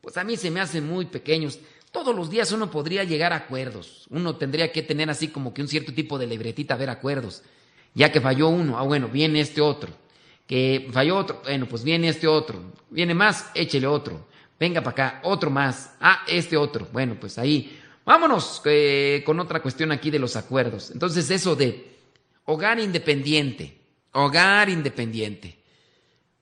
[0.00, 1.58] pues a mí se me hacen muy pequeños.
[1.92, 4.06] Todos los días uno podría llegar a acuerdos.
[4.08, 7.42] Uno tendría que tener así como que un cierto tipo de libretita ver acuerdos.
[7.94, 9.92] Ya que falló uno, ah, bueno, viene este otro.
[10.46, 12.72] Que falló otro, bueno, pues viene este otro.
[12.88, 14.26] Viene más, échele otro.
[14.58, 15.94] Venga para acá, otro más.
[16.00, 16.88] Ah, este otro.
[16.92, 17.78] Bueno, pues ahí.
[18.06, 20.90] Vámonos eh, con otra cuestión aquí de los acuerdos.
[20.92, 21.94] Entonces, eso de
[22.46, 23.78] hogar independiente.
[24.12, 25.58] Hogar independiente.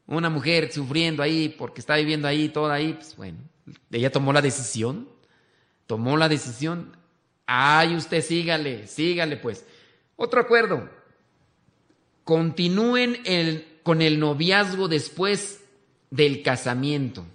[0.07, 3.39] Una mujer sufriendo ahí porque está viviendo ahí, toda ahí, pues bueno,
[3.91, 5.09] ella tomó la decisión.
[5.91, 6.97] Tomó la decisión.
[7.47, 9.67] Ay, usted sígale, sígale pues.
[10.15, 10.89] Otro acuerdo
[12.23, 15.65] continúen el, con el noviazgo después
[16.09, 17.27] del casamiento,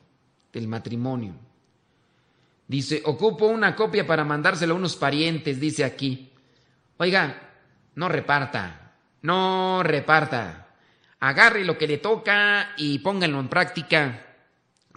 [0.53, 1.33] del matrimonio.
[2.65, 6.31] Dice, ocupo una copia para mandárselo a unos parientes, dice aquí.
[6.95, 7.51] Oiga,
[7.95, 10.69] no reparta, no reparta.
[11.19, 14.34] Agarre lo que le toca y pónganlo en práctica.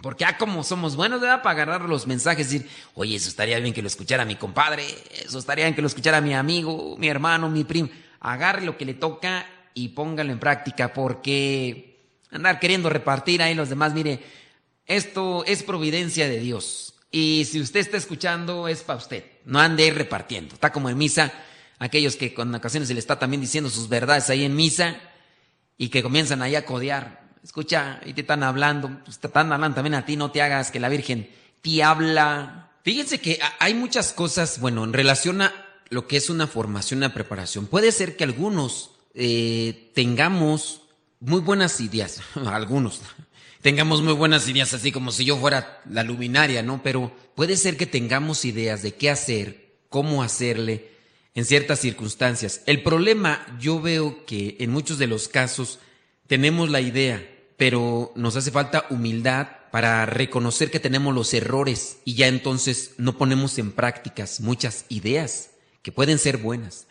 [0.01, 1.41] Porque ah, como somos buenos, ¿verdad?
[1.41, 4.85] Para agarrar los mensajes y decir, oye, eso estaría bien que lo escuchara mi compadre,
[5.11, 7.89] eso estaría bien que lo escuchara mi amigo, mi hermano, mi primo.
[8.21, 11.99] Agarre lo que le toca y póngalo en práctica porque
[12.31, 14.19] andar queriendo repartir ahí los demás, mire,
[14.85, 16.95] esto es providencia de Dios.
[17.11, 19.23] Y si usted está escuchando, es para usted.
[19.45, 20.53] No ande repartiendo.
[20.53, 21.31] Está como en misa,
[21.79, 24.97] aquellos que con ocasiones se le está también diciendo sus verdades ahí en misa
[25.77, 27.28] y que comienzan ahí a codear.
[27.43, 30.79] Escucha, y te están hablando, pues, están hablando también a ti, no te hagas que
[30.79, 31.29] la Virgen
[31.61, 32.71] te habla.
[32.83, 35.53] Fíjense que hay muchas cosas, bueno, en relación a
[35.89, 37.67] lo que es una formación, una preparación.
[37.67, 40.81] Puede ser que algunos eh, tengamos
[41.19, 43.01] muy buenas ideas, algunos,
[43.61, 46.81] tengamos muy buenas ideas, así como si yo fuera la luminaria, ¿no?
[46.83, 50.91] Pero puede ser que tengamos ideas de qué hacer, cómo hacerle
[51.35, 52.61] en ciertas circunstancias.
[52.65, 55.79] El problema, yo veo que en muchos de los casos
[56.29, 62.13] tenemos la idea, pero nos hace falta humildad para reconocer que tenemos los errores y
[62.13, 65.49] ya entonces no ponemos en prácticas muchas ideas
[65.81, 66.85] que pueden ser buenas.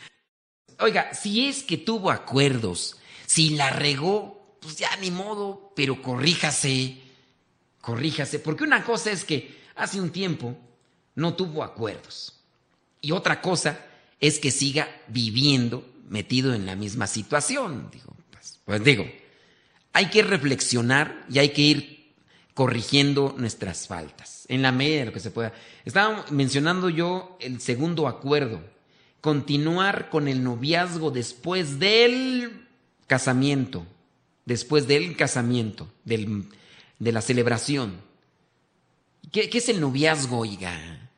[0.80, 2.96] Oiga, si es que tuvo acuerdos,
[3.26, 6.98] si la regó, pues ya ni modo, pero corríjase,
[7.80, 10.58] corríjase, porque una cosa es que hace un tiempo
[11.14, 12.40] no tuvo acuerdos
[13.00, 13.86] y otra cosa
[14.18, 17.88] es que siga viviendo metido en la misma situación.
[17.92, 19.04] Digo, pues, pues digo,
[19.92, 22.12] hay que reflexionar y hay que ir
[22.54, 25.52] corrigiendo nuestras faltas en la medida de lo que se pueda.
[25.84, 28.60] Estaba mencionando yo el segundo acuerdo
[29.20, 32.66] continuar con el noviazgo después del
[33.06, 33.86] casamiento,
[34.44, 36.44] después del casamiento, del,
[36.98, 38.00] de la celebración.
[39.32, 41.10] ¿Qué, ¿Qué, es el noviazgo, oiga?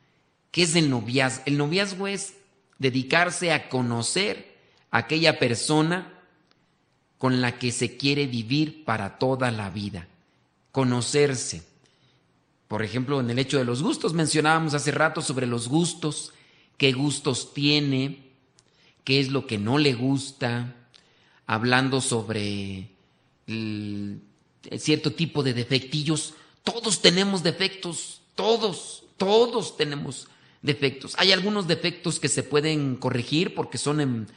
[0.51, 1.43] ¿Qué es el noviazgo?
[1.45, 2.33] El noviazgo es
[2.79, 4.57] dedicarse a conocer
[4.89, 6.10] a aquella persona
[7.21, 10.07] con la que se quiere vivir para toda la vida.
[10.71, 11.61] Conocerse.
[12.67, 16.33] Por ejemplo, en el hecho de los gustos, mencionábamos hace rato sobre los gustos
[16.77, 18.31] qué gustos tiene,
[19.03, 20.73] qué es lo que no le gusta,
[21.45, 22.89] hablando sobre
[24.79, 26.33] cierto tipo de defectillos.
[26.63, 30.27] Todos tenemos defectos, todos, todos tenemos
[30.63, 31.13] defectos.
[31.19, 34.27] Hay algunos defectos que se pueden corregir porque son en,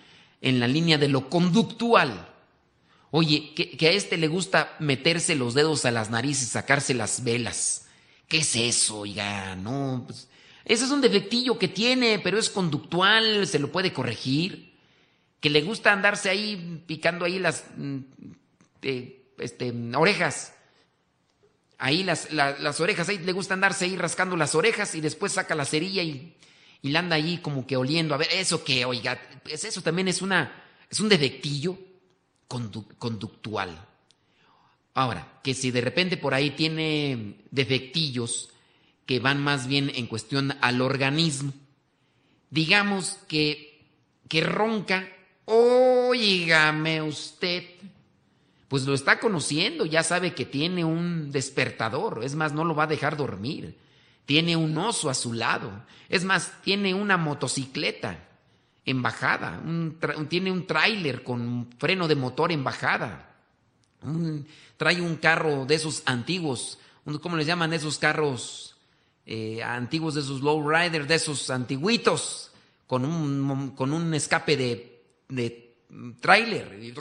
[0.43, 2.34] en la línea de lo conductual.
[3.17, 7.87] Oye, que, a este le gusta meterse los dedos a las narices sacarse las velas.
[8.27, 8.99] ¿Qué es eso?
[8.99, 10.29] Oiga, no, pues,
[10.65, 14.75] ese es un defectillo que tiene, pero es conductual, se lo puede corregir.
[15.39, 17.99] Que le gusta andarse ahí picando ahí las mm,
[19.39, 20.53] este, orejas.
[21.79, 25.55] Ahí las, las, orejas, ahí le gusta andarse ahí rascando las orejas y después saca
[25.55, 26.35] la cerilla y,
[26.83, 28.13] y la anda ahí como que oliendo.
[28.17, 31.79] A ver, eso que, oiga, pues eso también es, una, es un defectillo
[32.47, 33.87] conductual.
[34.95, 38.51] Ahora, que si de repente por ahí tiene defectillos
[39.07, 41.53] que van más bien en cuestión al organismo.
[42.51, 43.83] Digamos que,
[44.29, 45.09] que ronca,
[45.45, 47.65] oígame usted,
[48.69, 52.85] pues lo está conociendo, ya sabe que tiene un despertador, es más, no lo va
[52.85, 53.77] a dejar dormir,
[54.25, 58.19] tiene un oso a su lado, es más, tiene una motocicleta
[58.87, 59.63] en bajada,
[60.29, 63.35] tiene un tráiler con freno de motor en bajada,
[64.77, 66.79] trae un carro de esos antiguos,
[67.23, 68.77] ¿cómo les llaman esos carros?
[69.27, 72.53] Eh, antiguos de esos low riders, de esos antiguitos,
[72.87, 75.77] con un, con un escape de, de
[76.21, 76.95] tráiler.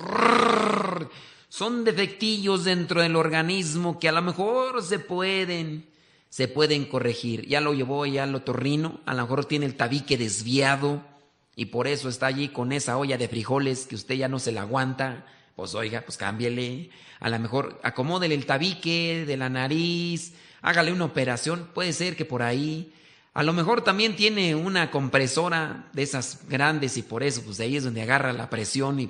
[1.49, 5.89] Son defectillos dentro del organismo que a lo mejor se pueden,
[6.29, 7.45] se pueden corregir.
[7.45, 11.12] Ya lo llevó ya lo torrino, a lo mejor tiene el tabique desviado
[11.56, 14.51] y por eso está allí con esa olla de frijoles que usted ya no se
[14.51, 15.26] la aguanta.
[15.56, 16.89] Pues oiga, pues cámbiele.
[17.20, 22.26] A lo mejor acomódele el tabique de la nariz, hágale una operación, puede ser que
[22.26, 22.93] por ahí,
[23.34, 27.78] a lo mejor también tiene una compresora de esas grandes y por eso, pues ahí
[27.78, 29.10] es donde agarra la presión y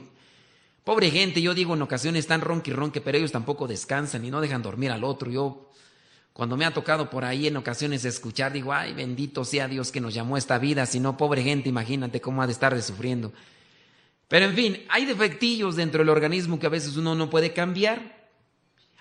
[0.83, 4.31] Pobre gente, yo digo en ocasiones están ronque y ronque, pero ellos tampoco descansan y
[4.31, 5.31] no dejan dormir al otro.
[5.31, 5.69] Yo,
[6.33, 10.01] cuando me ha tocado por ahí en ocasiones escuchar, digo, ay, bendito sea Dios que
[10.01, 13.31] nos llamó a esta vida, si no, pobre gente, imagínate cómo ha de estar sufriendo.
[14.27, 18.29] Pero en fin, hay defectillos dentro del organismo que a veces uno no puede cambiar.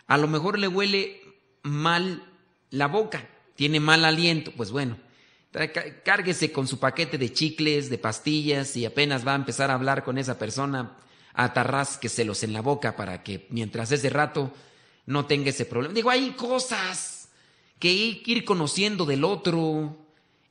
[0.06, 1.22] A lo mejor le huele
[1.62, 2.22] mal
[2.68, 4.98] la boca, tiene mal aliento, pues bueno,
[6.04, 10.04] cárguese con su paquete de chicles, de pastillas y apenas va a empezar a hablar
[10.04, 10.98] con esa persona,
[11.32, 14.52] atarrásqueselos en la boca para que mientras ese rato
[15.06, 15.94] no tenga ese problema.
[15.94, 17.21] Digo, hay cosas
[17.82, 19.96] que hay que ir conociendo del otro,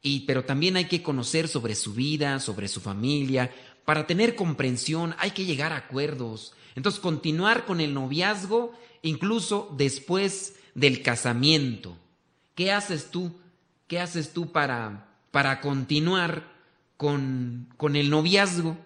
[0.02, 3.50] y, pero también hay que conocer sobre su vida, sobre su familia.
[3.86, 6.52] Para tener comprensión hay que llegar a acuerdos.
[6.76, 11.98] Entonces, continuar con el noviazgo incluso después del casamiento.
[12.54, 13.32] ¿Qué haces tú?
[13.88, 16.52] ¿Qué haces tú para, para continuar
[16.98, 18.78] con, con el noviazgo?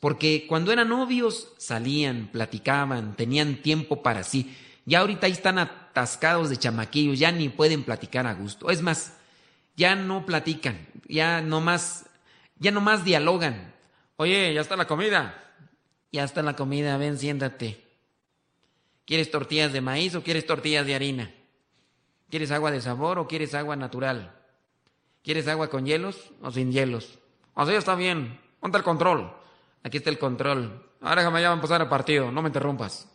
[0.00, 4.52] Porque cuando eran novios salían, platicaban, tenían tiempo para sí.
[4.84, 5.58] Ya ahorita ahí están
[5.96, 8.68] atascados de chamaquillos, ya ni pueden platicar a gusto.
[8.68, 9.16] Es más,
[9.76, 12.04] ya no platican, ya nomás,
[12.58, 13.72] ya nomás dialogan.
[14.16, 15.42] Oye, ya está la comida.
[16.12, 17.82] Ya está la comida, ven, siéntate.
[19.06, 21.34] ¿Quieres tortillas de maíz o quieres tortillas de harina?
[22.28, 24.34] ¿Quieres agua de sabor o quieres agua natural?
[25.22, 27.18] ¿Quieres agua con hielos o sin hielos?
[27.54, 28.38] Así está bien.
[28.60, 29.32] Ponte el control.
[29.82, 30.90] Aquí está el control.
[31.00, 32.30] Ahora déjame ya empezar el partido.
[32.30, 33.08] No me interrumpas.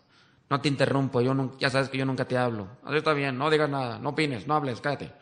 [0.51, 1.21] No te interrumpo.
[1.21, 2.67] Yo no, ya sabes que yo nunca te hablo.
[2.93, 3.37] Está bien.
[3.37, 3.99] No digas nada.
[3.99, 4.47] No opines.
[4.47, 4.81] No hables.
[4.81, 5.13] Cállate.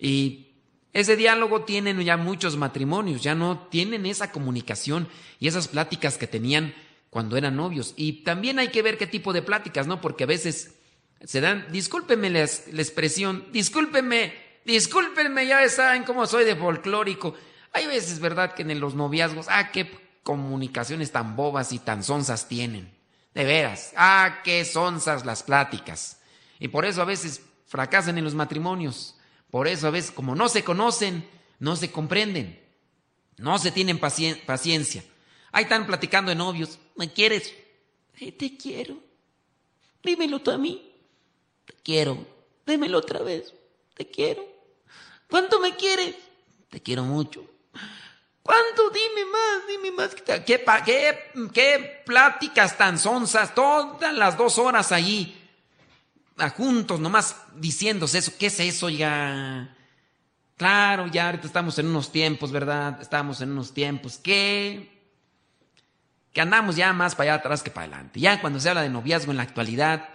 [0.00, 0.48] Y
[0.92, 3.22] ese diálogo tienen ya muchos matrimonios.
[3.22, 5.06] Ya no tienen esa comunicación
[5.38, 6.74] y esas pláticas que tenían
[7.08, 7.94] cuando eran novios.
[7.96, 10.00] Y también hay que ver qué tipo de pláticas, ¿no?
[10.00, 10.74] Porque a veces
[11.22, 17.36] se dan, discúlpenme la, expresión, discúlpenme, discúlpenme, ya saben cómo soy de folclórico.
[17.72, 19.88] Hay veces, ¿verdad?, que en los noviazgos, ah, qué
[20.24, 22.95] comunicaciones tan bobas y tan sonzas tienen.
[23.36, 26.18] De veras, ah, qué sonzas las pláticas.
[26.58, 29.14] Y por eso a veces fracasan en los matrimonios.
[29.50, 31.28] Por eso a veces, como no se conocen,
[31.58, 32.58] no se comprenden.
[33.36, 35.04] No se tienen paciencia.
[35.52, 36.78] Ahí están platicando de novios.
[36.94, 37.52] ¿Me quieres?
[38.38, 38.96] te quiero.
[40.02, 40.90] Dímelo tú a mí.
[41.66, 42.26] Te quiero.
[42.66, 43.52] Dímelo otra vez.
[43.92, 44.46] Te quiero.
[45.28, 46.16] ¿Cuánto me quieres?
[46.70, 47.46] Te quiero mucho.
[48.46, 48.90] ¿Cuánto?
[48.90, 50.14] Dime más, dime más.
[50.14, 53.52] ¿Qué, qué, qué pláticas tan sonzas?
[53.54, 55.36] Todas las dos horas ahí,
[56.56, 58.32] juntos, nomás diciéndose eso.
[58.38, 59.76] ¿Qué es eso ya?
[60.56, 63.02] Claro, ya ahorita estamos en unos tiempos, ¿verdad?
[63.02, 64.94] Estamos en unos tiempos que
[66.32, 68.20] que andamos ya más para allá atrás que para adelante.
[68.20, 70.10] Ya cuando se habla de noviazgo en la actualidad,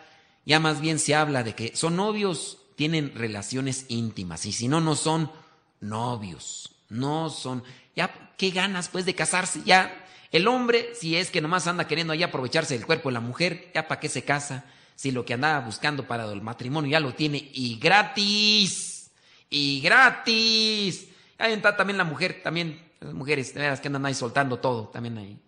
[0.45, 4.79] ya más bien se habla de que son novios, tienen relaciones íntimas y si no,
[4.79, 5.31] no son
[5.79, 7.63] novios, no son
[7.95, 9.61] ya, ¿qué ganas pues de casarse?
[9.65, 13.19] Ya, el hombre, si es que nomás anda queriendo ahí aprovecharse del cuerpo de la
[13.19, 14.65] mujer, ya para qué se casa,
[14.95, 19.11] si lo que andaba buscando para el matrimonio ya lo tiene y gratis,
[19.49, 21.07] y gratis.
[21.37, 24.87] Ahí está también la mujer, también las mujeres, de veras que andan ahí soltando todo,
[24.87, 25.39] también ahí.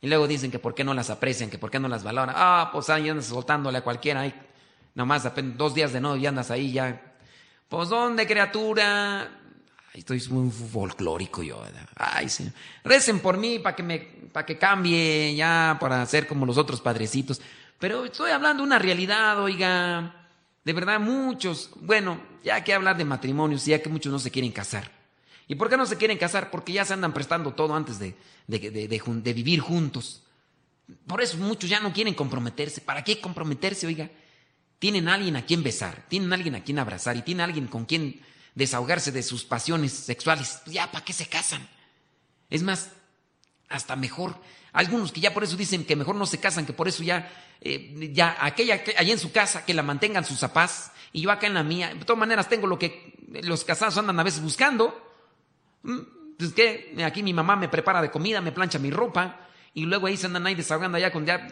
[0.00, 2.34] Y luego dicen que por qué no las aprecian, que por qué no las valoran.
[2.36, 4.34] Ah, pues ahí andas soltándole a cualquiera, ahí
[4.94, 7.14] nomás apenas dos días de nuevo y andas ahí ya.
[7.68, 9.30] Pues dónde criatura,
[9.96, 11.62] Estoy muy folclórico yo.
[11.96, 12.52] Ay, señor.
[12.84, 13.98] Recen por mí para que me,
[14.30, 17.40] para que cambie ya, para ser como los otros padrecitos.
[17.78, 20.28] Pero estoy hablando de una realidad, oiga.
[20.62, 24.52] De verdad, muchos, bueno, ya que hablar de matrimonios, ya que muchos no se quieren
[24.52, 24.90] casar.
[25.48, 26.50] ¿Y por qué no se quieren casar?
[26.50, 28.14] Porque ya se andan prestando todo antes de,
[28.48, 30.24] de, de vivir juntos.
[31.06, 32.82] Por eso muchos ya no quieren comprometerse.
[32.82, 34.10] ¿Para qué comprometerse, oiga?
[34.78, 38.20] Tienen alguien a quien besar, tienen alguien a quien abrazar y tienen alguien con quien
[38.56, 41.68] desahogarse de sus pasiones sexuales, pues ya, ¿para qué se casan?
[42.50, 42.90] Es más,
[43.68, 44.34] hasta mejor.
[44.72, 47.30] Algunos que ya por eso dicen que mejor no se casan, que por eso ya,
[47.60, 51.46] eh, ya aquella allá en su casa, que la mantengan sus zapás, y yo acá
[51.46, 51.94] en la mía.
[51.94, 55.02] De todas maneras, tengo lo que los casados andan a veces buscando.
[55.82, 55.98] Mm,
[56.38, 60.06] pues que aquí mi mamá me prepara de comida, me plancha mi ropa, y luego
[60.06, 61.46] ahí se andan ahí desahogando allá con ya.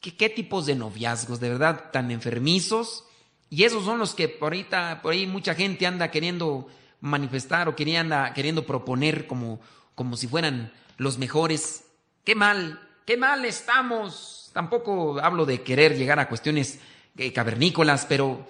[0.00, 3.04] ¿Qué, qué tipos de noviazgos, de verdad, tan enfermizos?
[3.50, 6.68] Y esos son los que por ahorita, por ahí mucha gente anda queriendo
[7.00, 9.60] manifestar o quería, queriendo proponer como,
[9.94, 11.84] como si fueran los mejores.
[12.24, 14.50] Qué mal, qué mal estamos.
[14.52, 16.80] Tampoco hablo de querer llegar a cuestiones
[17.16, 18.46] eh, cavernícolas, pero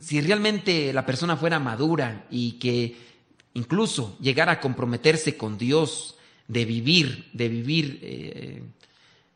[0.00, 2.96] si realmente la persona fuera madura y que
[3.54, 6.16] incluso llegara a comprometerse con Dios,
[6.50, 8.62] de vivir, de vivir eh,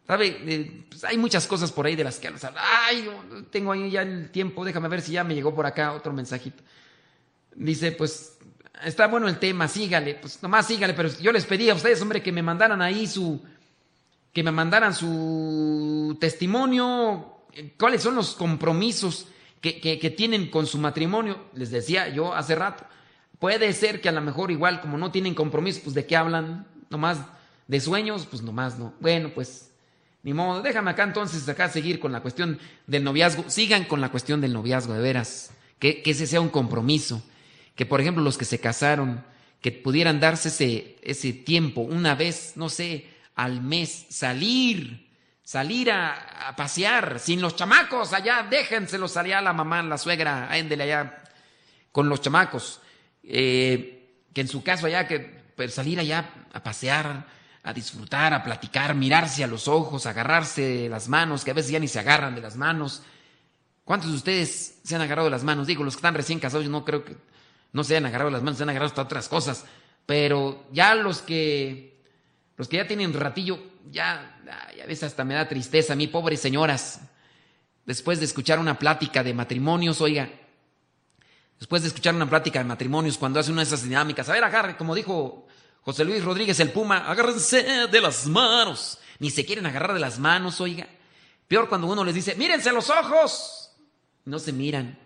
[0.06, 0.36] ¿Sabe?
[0.46, 2.54] Eh, pues hay muchas cosas por ahí de las que hablar.
[2.58, 3.08] Ay,
[3.50, 6.62] tengo ahí ya el tiempo, déjame ver si ya me llegó por acá otro mensajito.
[7.54, 8.38] Dice, pues,
[8.84, 12.22] está bueno el tema, sígale, pues nomás sígale, pero yo les pedí a ustedes, hombre,
[12.22, 13.42] que me mandaran ahí su,
[14.32, 17.46] que me mandaran su testimonio,
[17.78, 19.28] cuáles son los compromisos
[19.60, 21.46] que, que, tienen con su matrimonio.
[21.54, 22.84] Les decía yo hace rato,
[23.38, 26.66] puede ser que a lo mejor igual como no tienen compromiso, pues de qué hablan,
[26.90, 27.18] nomás
[27.68, 28.92] de sueños, pues nomás no.
[29.00, 29.70] Bueno, pues
[30.24, 33.44] ni modo, déjame acá entonces acá seguir con la cuestión del noviazgo.
[33.48, 35.50] Sigan con la cuestión del noviazgo, de veras.
[35.78, 37.22] Que, que ese sea un compromiso.
[37.74, 39.22] Que por ejemplo los que se casaron,
[39.60, 45.10] que pudieran darse ese, ese tiempo, una vez, no sé, al mes, salir,
[45.42, 50.84] salir a, pasear sin los chamacos allá, déjenselos allá a la mamá, la suegra, ándele
[50.84, 51.22] allá
[51.92, 52.80] con los chamacos.
[53.22, 55.18] Eh, que en su caso allá, que
[55.54, 57.26] pues, salir allá a pasear,
[57.64, 61.78] a disfrutar, a platicar, mirarse a los ojos, agarrarse las manos, que a veces ya
[61.78, 63.02] ni se agarran de las manos.
[63.84, 65.66] ¿Cuántos de ustedes se han agarrado de las manos?
[65.66, 67.16] Digo, los que están recién casados, yo no creo que
[67.72, 69.64] no se hayan agarrado las manos, se han agarrado hasta otras cosas.
[70.04, 72.04] Pero ya los que,
[72.58, 73.58] los que ya tienen ratillo,
[73.90, 74.38] ya,
[74.76, 77.00] ya a veces hasta me da tristeza a mí, pobres señoras.
[77.86, 80.30] Después de escuchar una plática de matrimonios, oiga,
[81.58, 84.44] después de escuchar una plática de matrimonios, cuando hace una de esas dinámicas, a ver,
[84.44, 85.43] agarre, como dijo
[85.84, 88.98] José Luis Rodríguez el Puma, agárrense de las manos.
[89.18, 90.88] Ni se quieren agarrar de las manos, oiga.
[91.46, 93.70] Peor cuando uno les dice, mírense los ojos.
[94.24, 94.98] No se miran.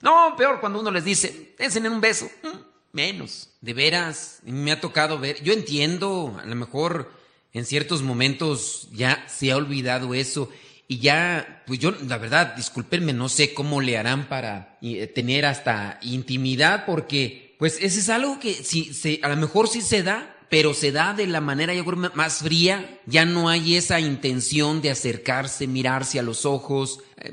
[0.00, 2.30] No, peor cuando uno les dice, en un beso.
[2.42, 2.58] Mm,
[2.92, 3.50] menos.
[3.60, 5.42] De veras, me ha tocado ver.
[5.42, 7.12] Yo entiendo, a lo mejor
[7.52, 10.50] en ciertos momentos ya se ha olvidado eso.
[10.88, 15.46] Y ya, pues yo, la verdad, discúlpenme, no sé cómo le harán para eh, tener
[15.46, 20.02] hasta intimidad, porque pues ese es algo que si, se, a lo mejor sí se
[20.02, 22.98] da, pero se da de la manera, yo creo, más fría.
[23.06, 27.32] Ya no hay esa intención de acercarse, mirarse a los ojos, eh,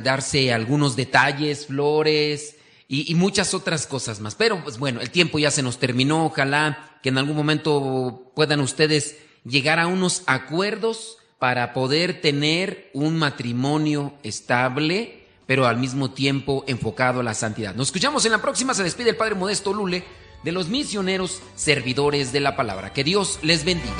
[0.00, 2.54] darse algunos detalles, flores
[2.86, 4.36] y, y, muchas otras cosas más.
[4.36, 6.26] Pero pues bueno, el tiempo ya se nos terminó.
[6.26, 13.16] Ojalá que en algún momento puedan ustedes llegar a unos acuerdos para poder tener un
[13.16, 17.74] matrimonio estable pero al mismo tiempo enfocado a la santidad.
[17.74, 18.74] Nos escuchamos en la próxima.
[18.74, 20.04] Se despide el Padre Modesto Lule
[20.42, 22.92] de los misioneros servidores de la palabra.
[22.92, 23.94] Que Dios les bendiga.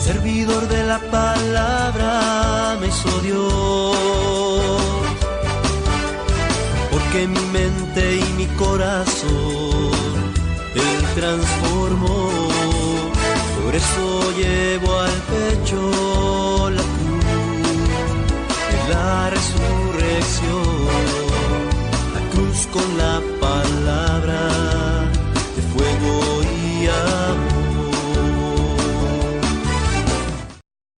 [0.00, 3.96] Servidor de la palabra me hizo Dios,
[6.90, 9.92] porque mi mente y mi corazón
[10.74, 12.30] Él transformó.
[13.62, 16.97] Por eso llevo al pecho la
[19.30, 20.64] resurrección,
[22.14, 24.77] la cruz con la palabra.